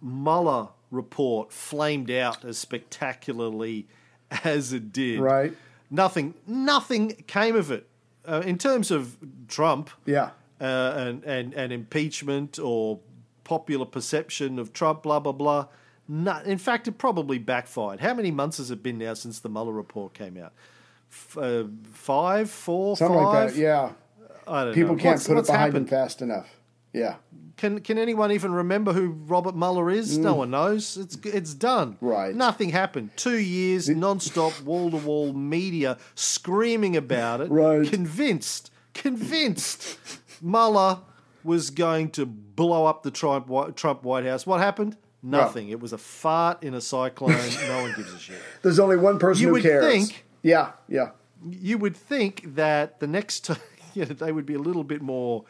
[0.00, 3.86] Mueller report flamed out as spectacularly
[4.44, 5.54] as it did, Right.
[5.90, 7.86] Nothing, nothing came of it.
[8.26, 9.18] Uh, in terms of
[9.48, 10.30] Trump, yeah.
[10.60, 10.64] Uh,
[10.96, 13.00] and, and, and impeachment or
[13.44, 15.66] popular perception of Trump, blah, blah, blah.
[16.08, 18.00] No, in fact, it probably backfired.
[18.00, 20.52] How many months has it been now since the Mueller report came out?
[21.10, 23.44] F- uh, five, four, Something five?
[23.46, 23.58] like that.
[23.60, 23.90] Yeah.
[24.46, 25.02] I don't People know.
[25.02, 25.86] can't What's- put what's it behind happened?
[25.88, 26.48] them fast enough.
[26.92, 27.16] Yeah.
[27.56, 30.18] Can can anyone even remember who Robert Mueller is?
[30.18, 30.96] No one knows.
[30.96, 31.92] It's it's done.
[31.94, 31.96] Mm.
[32.00, 32.34] Right.
[32.34, 33.10] Nothing happened.
[33.16, 37.50] Two years non-stop wall to wall media screaming about it.
[37.50, 37.88] Right.
[37.88, 39.98] Convinced, convinced,
[40.44, 40.98] Mueller
[41.42, 44.46] was going to blow up the Trump White, Trump White House.
[44.46, 44.96] What happened?
[45.22, 45.70] Nothing.
[45.70, 47.30] It was a fart in a cyclone.
[47.68, 48.38] no one gives a shit.
[48.62, 49.84] There's only one person You who would cares.
[49.86, 50.72] think- Yeah.
[50.88, 51.10] Yeah.
[51.42, 53.56] you would think that the next time
[53.94, 55.44] you know, they would be a little bit more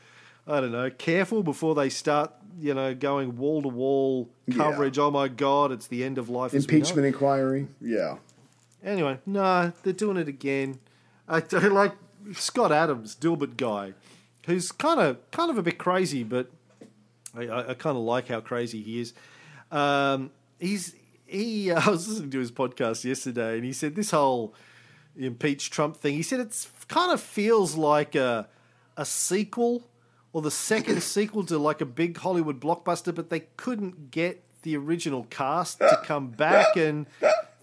[0.47, 2.31] I don't know, careful before they start,
[2.61, 4.99] you know, going wall to wall coverage.
[4.99, 6.53] Oh my god, it's the end of life.
[6.53, 6.81] as we know it.
[6.81, 7.67] Impeachment inquiry.
[7.81, 8.17] Yeah.
[8.85, 10.79] Anyway, no, they're doing it again.
[11.27, 11.93] I don't like
[12.35, 13.95] Scott Adams, Dilbert guy,
[14.47, 16.51] who's kind of kind of a bit crazy, but
[17.37, 19.15] I, I, I kind of like how crazy he is.
[19.71, 20.95] Um, he's
[21.27, 21.71] he.
[21.73, 24.55] I was listening to his podcast yesterday, and he said this whole
[25.17, 26.15] impeach Trump thing.
[26.15, 28.49] He said it's kind of feels like a
[28.97, 29.89] a sequel
[30.33, 34.77] or the second sequel to like a big Hollywood blockbuster, but they couldn't get the
[34.77, 37.07] original cast to come back, and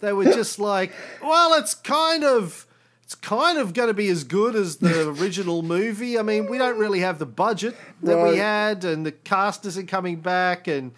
[0.00, 2.66] they were just like, well, it's kind of.
[3.12, 6.18] It's kind of going to be as good as the original movie.
[6.18, 9.86] I mean, we don't really have the budget that we had, and the cast isn't
[9.86, 10.92] coming back, and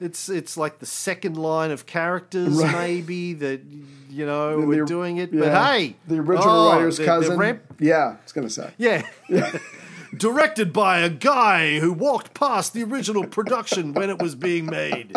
[0.00, 2.72] it's it's like the second line of characters Right.
[2.72, 3.60] maybe that
[4.08, 5.30] you know And we're the- doing it.
[5.30, 5.40] yeah.
[5.40, 7.36] But hey, the original oh, writer's they're cousin.
[7.36, 8.70] ramp- yeah, it's gonna say.
[8.78, 9.02] yeah.
[10.16, 15.14] Directed by a guy who walked past the original production when it was being made.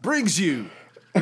[0.00, 0.70] Brings you.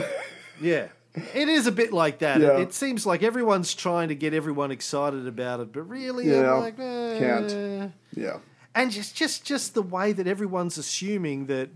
[0.61, 0.87] Yeah.
[1.15, 2.41] It is a bit like that.
[2.41, 2.59] Yeah.
[2.59, 6.61] It seems like everyone's trying to get everyone excited about it, but really, Yeah, I'm
[6.61, 7.19] like, eh.
[7.19, 7.93] can't.
[8.15, 8.39] Yeah.
[8.75, 11.69] And just, just, just the way that everyone's assuming that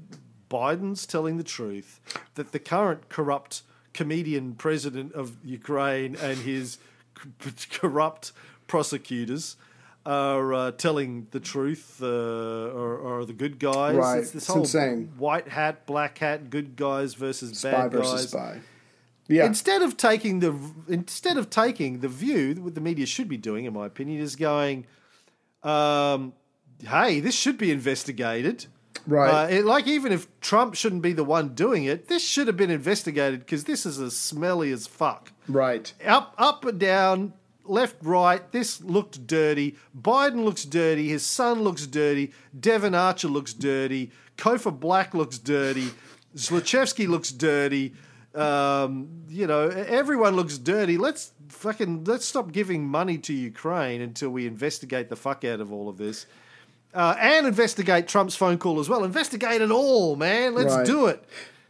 [0.48, 2.00] Biden's telling the truth,
[2.36, 3.60] that the current corrupt
[3.92, 6.78] comedian president of Ukraine and his
[7.70, 8.32] corrupt
[8.66, 9.56] prosecutors
[10.06, 13.96] are uh, telling the truth, uh, or, or the good guys.
[13.96, 14.18] Right.
[14.20, 15.12] It's this It's whole insane.
[15.18, 18.28] white hat, black hat, good guys versus Spy bad versus guys.
[18.30, 18.60] spy.
[19.28, 19.44] Yeah.
[19.46, 20.54] Instead of taking the
[20.88, 24.36] instead of taking the view what the media should be doing, in my opinion, is
[24.36, 24.86] going,
[25.62, 26.32] um,
[26.86, 28.66] "Hey, this should be investigated."
[29.06, 29.30] Right.
[29.44, 32.56] Uh, it- like even if Trump shouldn't be the one doing it, this should have
[32.56, 35.32] been investigated because this is as smelly as fuck.
[35.48, 35.92] right.
[36.04, 37.32] Up, up and down,
[37.64, 38.50] left, right.
[38.52, 39.76] This looked dirty.
[39.96, 41.08] Biden looks dirty.
[41.08, 42.32] His son looks dirty.
[42.58, 44.10] Devon Archer looks dirty.
[44.36, 45.90] Cofer Black looks dirty.
[46.34, 47.94] Zlochevsky looks dirty.
[48.36, 50.98] Um, you know, everyone looks dirty.
[50.98, 55.72] Let's fucking let's stop giving money to Ukraine until we investigate the fuck out of
[55.72, 56.26] all of this.
[56.94, 59.04] Uh, and investigate Trump's phone call as well.
[59.04, 60.54] Investigate it all, man.
[60.54, 60.86] Let's Right.
[60.86, 61.22] do it.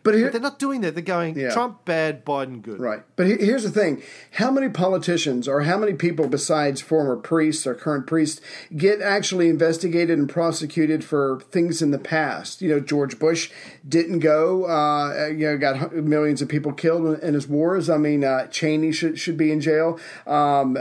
[0.06, 0.94] But here, But they're not doing that.
[0.94, 1.50] They're going Yeah.
[1.50, 2.80] Trump bad, Biden good.
[2.80, 3.02] Right.
[3.16, 4.02] But he- here's the thing
[4.32, 8.40] how many politicians or how many people besides former priests or current priests
[8.74, 12.62] get actually investigated and prosecuted for things in the past?
[12.62, 13.50] You know, George Bush
[13.86, 17.90] didn't go, uh, you know, got millions of people killed in his wars.
[17.90, 19.98] I mean, uh, Cheney should, should be in jail.
[20.26, 20.78] Um,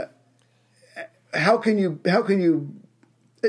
[1.34, 2.72] how can you, how can you,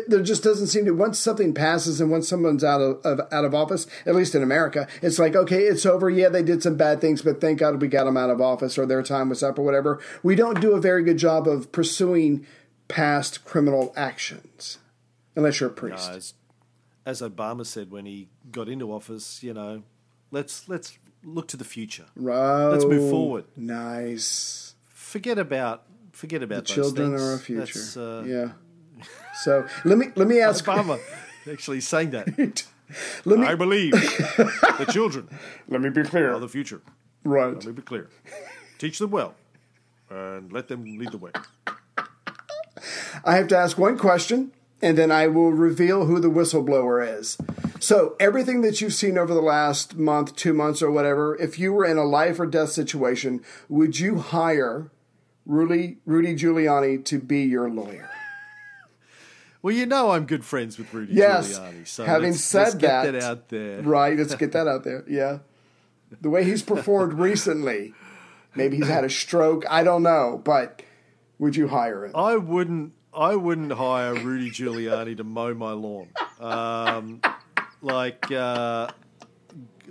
[0.07, 3.45] there just doesn't seem to once something passes and once someone's out of, of out
[3.45, 6.09] of office, at least in America, it's like okay, it's over.
[6.09, 8.77] Yeah, they did some bad things, but thank God we got them out of office
[8.77, 9.99] or their time was up or whatever.
[10.23, 12.45] We don't do a very good job of pursuing
[12.87, 14.77] past criminal actions,
[15.35, 16.09] unless you're a priest.
[16.09, 16.33] as,
[17.05, 19.83] as Obama said when he got into office, you know,
[20.31, 22.05] let's let's look to the future.
[22.15, 22.67] Right.
[22.67, 23.45] Let's move forward.
[23.55, 24.75] Nice.
[24.87, 27.21] Forget about forget The about those children things.
[27.21, 27.99] are our future.
[27.99, 28.51] Uh, yeah.
[29.43, 30.65] So let me let me ask.
[30.65, 30.99] Obama
[31.51, 32.27] actually saying that.
[33.25, 35.27] Let me I believe the children
[35.67, 36.39] let me be are clear.
[36.39, 36.81] the future.
[37.25, 37.53] Right.
[37.53, 38.09] Let me be clear.
[38.77, 39.35] Teach them well,
[40.09, 41.31] and let them lead the way.
[43.25, 47.37] I have to ask one question, and then I will reveal who the whistleblower is.
[47.79, 51.73] So, everything that you've seen over the last month, two months, or whatever, if you
[51.73, 54.91] were in a life or death situation, would you hire
[55.45, 58.09] Rudy, Rudy Giuliani to be your lawyer?
[59.61, 61.57] Well, you know I'm good friends with Rudy Yes.
[61.59, 61.87] Giuliani.
[61.87, 63.81] So Having let's, said let's get that- that out there.
[63.81, 65.03] Right, let's get that out there.
[65.07, 65.39] Yeah.
[66.21, 67.93] The way he's performed recently,
[68.55, 70.81] maybe he's had a stroke, I don't know, but
[71.39, 72.11] would you hire him?
[72.15, 72.93] I wouldn't.
[73.13, 76.09] I wouldn't hire Rudy Giuliani to mow my lawn.
[76.39, 77.19] Um,
[77.81, 78.89] like, uh,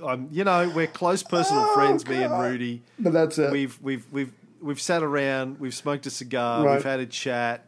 [0.05, 0.28] I'm.
[0.30, 2.82] You know, we're close personal Oh, friends, me and Rudy.
[3.01, 3.51] But that's it.
[3.51, 4.32] We've we've we've
[4.62, 5.59] we've sat around.
[5.59, 6.64] We've smoked a cigar.
[6.64, 6.74] Right.
[6.74, 7.65] We've had a chat.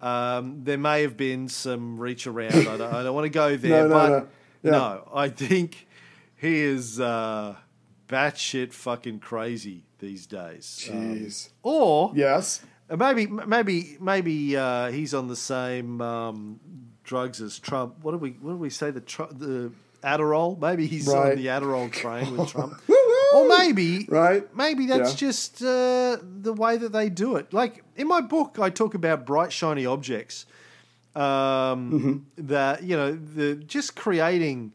[0.00, 2.54] Um, there may have been some reach around.
[2.54, 4.26] I don't, I don't want to go there, No, no, but no.
[4.62, 4.70] Yeah.
[4.72, 5.86] no, I think
[6.36, 7.56] he is uh,
[8.08, 10.88] batshit fucking crazy these days.
[10.90, 11.50] Um, Jeez.
[11.62, 12.62] or yes.
[12.88, 16.60] uh, maybe, maybe, maybe uh, he's on the same um,
[17.04, 17.96] drugs as Trump.
[18.02, 18.90] What do we, what do we say?
[18.90, 19.72] The Tru- the
[20.02, 20.58] Adderall.
[20.58, 21.32] Maybe he's Right.
[21.32, 22.80] on the Adderall train with Trump.
[23.34, 24.44] or maybe, Right.
[24.56, 25.16] Maybe that's Yeah.
[25.28, 27.52] just uh, the way that they do it.
[27.52, 30.46] Like in my book, I talk about bright, shiny objects.
[31.14, 34.72] Um, That you know, the just creating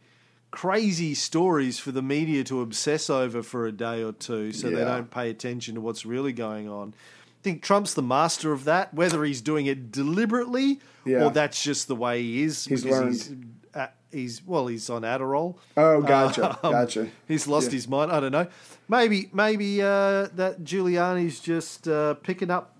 [0.51, 4.83] crazy stories for the media to obsess over for a day or two, so they
[4.83, 6.93] don't pay attention to what's really going on.
[6.93, 8.93] I think Trump's the master of that.
[8.93, 11.25] Whether he's doing it deliberately Yeah.
[11.25, 12.65] or that's just the way he is.
[12.65, 13.13] He's because learned.
[13.13, 13.31] He's,
[14.15, 15.55] he's well, he's on Adderall.
[15.77, 16.57] Oh, gotcha.
[16.63, 17.09] Um, gotcha.
[17.27, 17.73] He's lost Yeah.
[17.75, 18.11] his mind.
[18.11, 18.47] I don't know.
[18.87, 22.75] Maybe maybe uh, that Giuliani's just uh, picking up,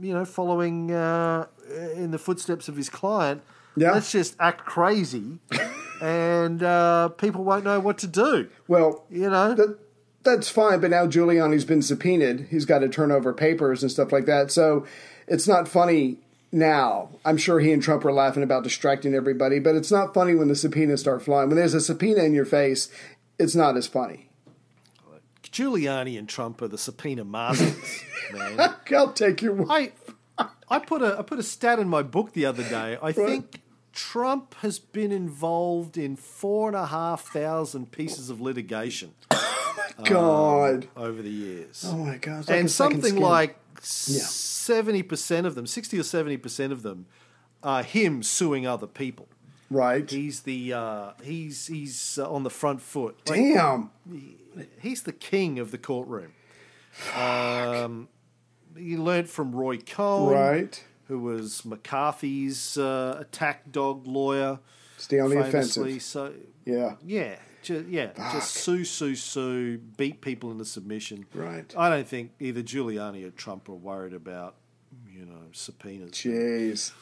[0.00, 1.46] you know, following uh,
[1.94, 3.42] in the footsteps of his client.
[3.76, 3.92] Yeah.
[3.92, 5.38] Let's just act crazy,
[6.02, 8.48] and uh, people won't know what to do.
[8.68, 9.54] Well, You know.
[9.54, 9.78] that,
[10.24, 12.48] that's fine, but now Giuliani's been subpoenaed.
[12.50, 14.50] He's got to turn over papers and stuff like that.
[14.50, 14.86] So
[15.28, 16.18] it's not funny
[16.52, 17.10] now.
[17.24, 20.48] I'm sure he and Trump are laughing about distracting everybody, but it's not funny when
[20.48, 21.48] the subpoenas start flying.
[21.48, 22.90] When there's a subpoena in your face,
[23.38, 24.28] it's not as funny.
[25.42, 28.74] Giuliani and Trump are the subpoena masters, man.
[28.92, 29.66] I'll take your word.
[29.68, 29.92] I
[30.68, 32.96] I put a I put a stat in my book the other day.
[33.02, 33.60] I think
[33.92, 39.14] Trump has been involved in four and a half thousand pieces of litigation
[40.04, 40.88] God.
[40.96, 42.48] over the years, oh my God.
[42.48, 47.06] Like and something like seventy percent of them, sixty or seventy percent of them,
[47.62, 49.28] are him suing other people.
[49.70, 50.08] right.
[50.10, 53.16] He's the uh, he's he's uh, on the front foot.
[53.28, 53.90] Like, Damn.
[54.80, 56.32] he's the king of the courtroom.
[57.16, 58.08] Um,
[58.76, 60.82] he learned from Roy Cohn, Right.
[61.08, 64.58] who was McCarthy's uh, attack dog lawyer.
[64.96, 66.02] Stay on the offensive.
[66.02, 66.32] So
[66.66, 66.94] Yeah.
[67.04, 71.26] yeah, ju- yeah, just sue, sue, sue, beat people into submission.
[71.34, 71.72] Right.
[71.76, 74.56] I don't think either Giuliani or Trump are worried about
[75.12, 76.12] you know subpoenas.
[76.12, 76.92] Jeez.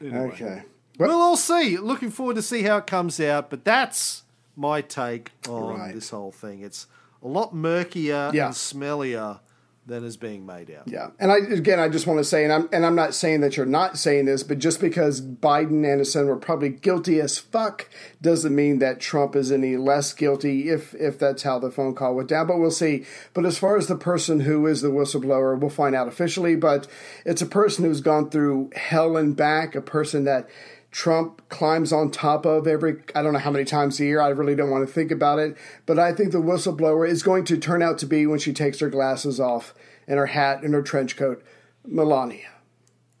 [0.00, 0.18] Anyway.
[0.18, 0.62] Okay.
[0.98, 1.76] We'll all see.
[1.78, 3.50] Looking forward to see how it comes out.
[3.50, 4.22] But that's
[4.56, 5.94] my take on Right.
[5.94, 6.60] this whole thing.
[6.62, 6.86] It's
[7.22, 8.46] a lot murkier Yeah.
[8.46, 9.40] and smellier
[9.86, 10.88] than is being made out.
[10.88, 13.40] Yeah, and I again, I just want to say, and I'm and I'm not saying
[13.42, 17.20] that you're not saying this, but just because Biden and his son were probably guilty
[17.20, 17.88] as fuck
[18.20, 20.68] doesn't mean that Trump is any less guilty.
[20.68, 23.04] If if that's how the phone call went down, but we'll see.
[23.32, 26.56] But as far as the person who is the whistleblower, we'll find out officially.
[26.56, 26.88] But
[27.24, 30.48] it's a person who's gone through hell and back, a person that.
[30.96, 34.18] Trump climbs on top of every, I don't know how many times a year.
[34.18, 35.54] I really don't want to think about it.
[35.84, 38.80] But I think the whistleblower is going to turn out to be, when she takes
[38.80, 39.74] her glasses off
[40.08, 41.44] and her hat and her trench coat,
[41.86, 42.48] Melania.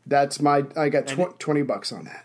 [0.06, 2.24] That's my, I got tw- 20 bucks on that.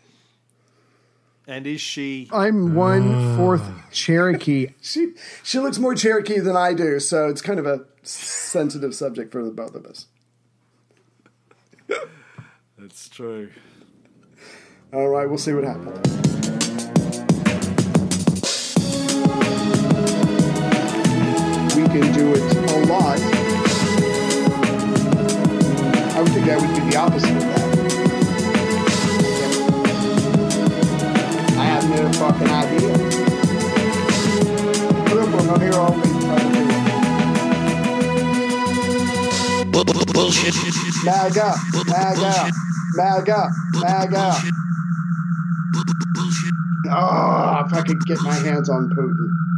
[1.45, 2.29] And is she?
[2.31, 3.35] I'm one ah.
[3.35, 4.69] fourth Cherokee.
[4.81, 9.33] She, she looks more Cherokee than I do, so it's kind of a sensitive subject
[9.33, 10.05] for the both of us.
[12.77, 13.49] That's true.
[14.93, 15.87] All right, we'll see what happens.
[21.75, 22.41] We can do it
[22.71, 23.19] a lot.
[26.13, 27.67] I would think that would be the opposite of that.
[31.57, 32.93] I have no fucking idea.
[35.15, 36.55] Look, I'm here all week trying to
[39.63, 40.55] do Bu- bu- bullshit.
[41.05, 41.55] MAGA,
[41.87, 42.51] MAGA,
[42.95, 44.09] MAGA, MAGA.
[44.11, 44.70] Bullshit.
[46.93, 49.50] Oh, if I could get my hands on Putin.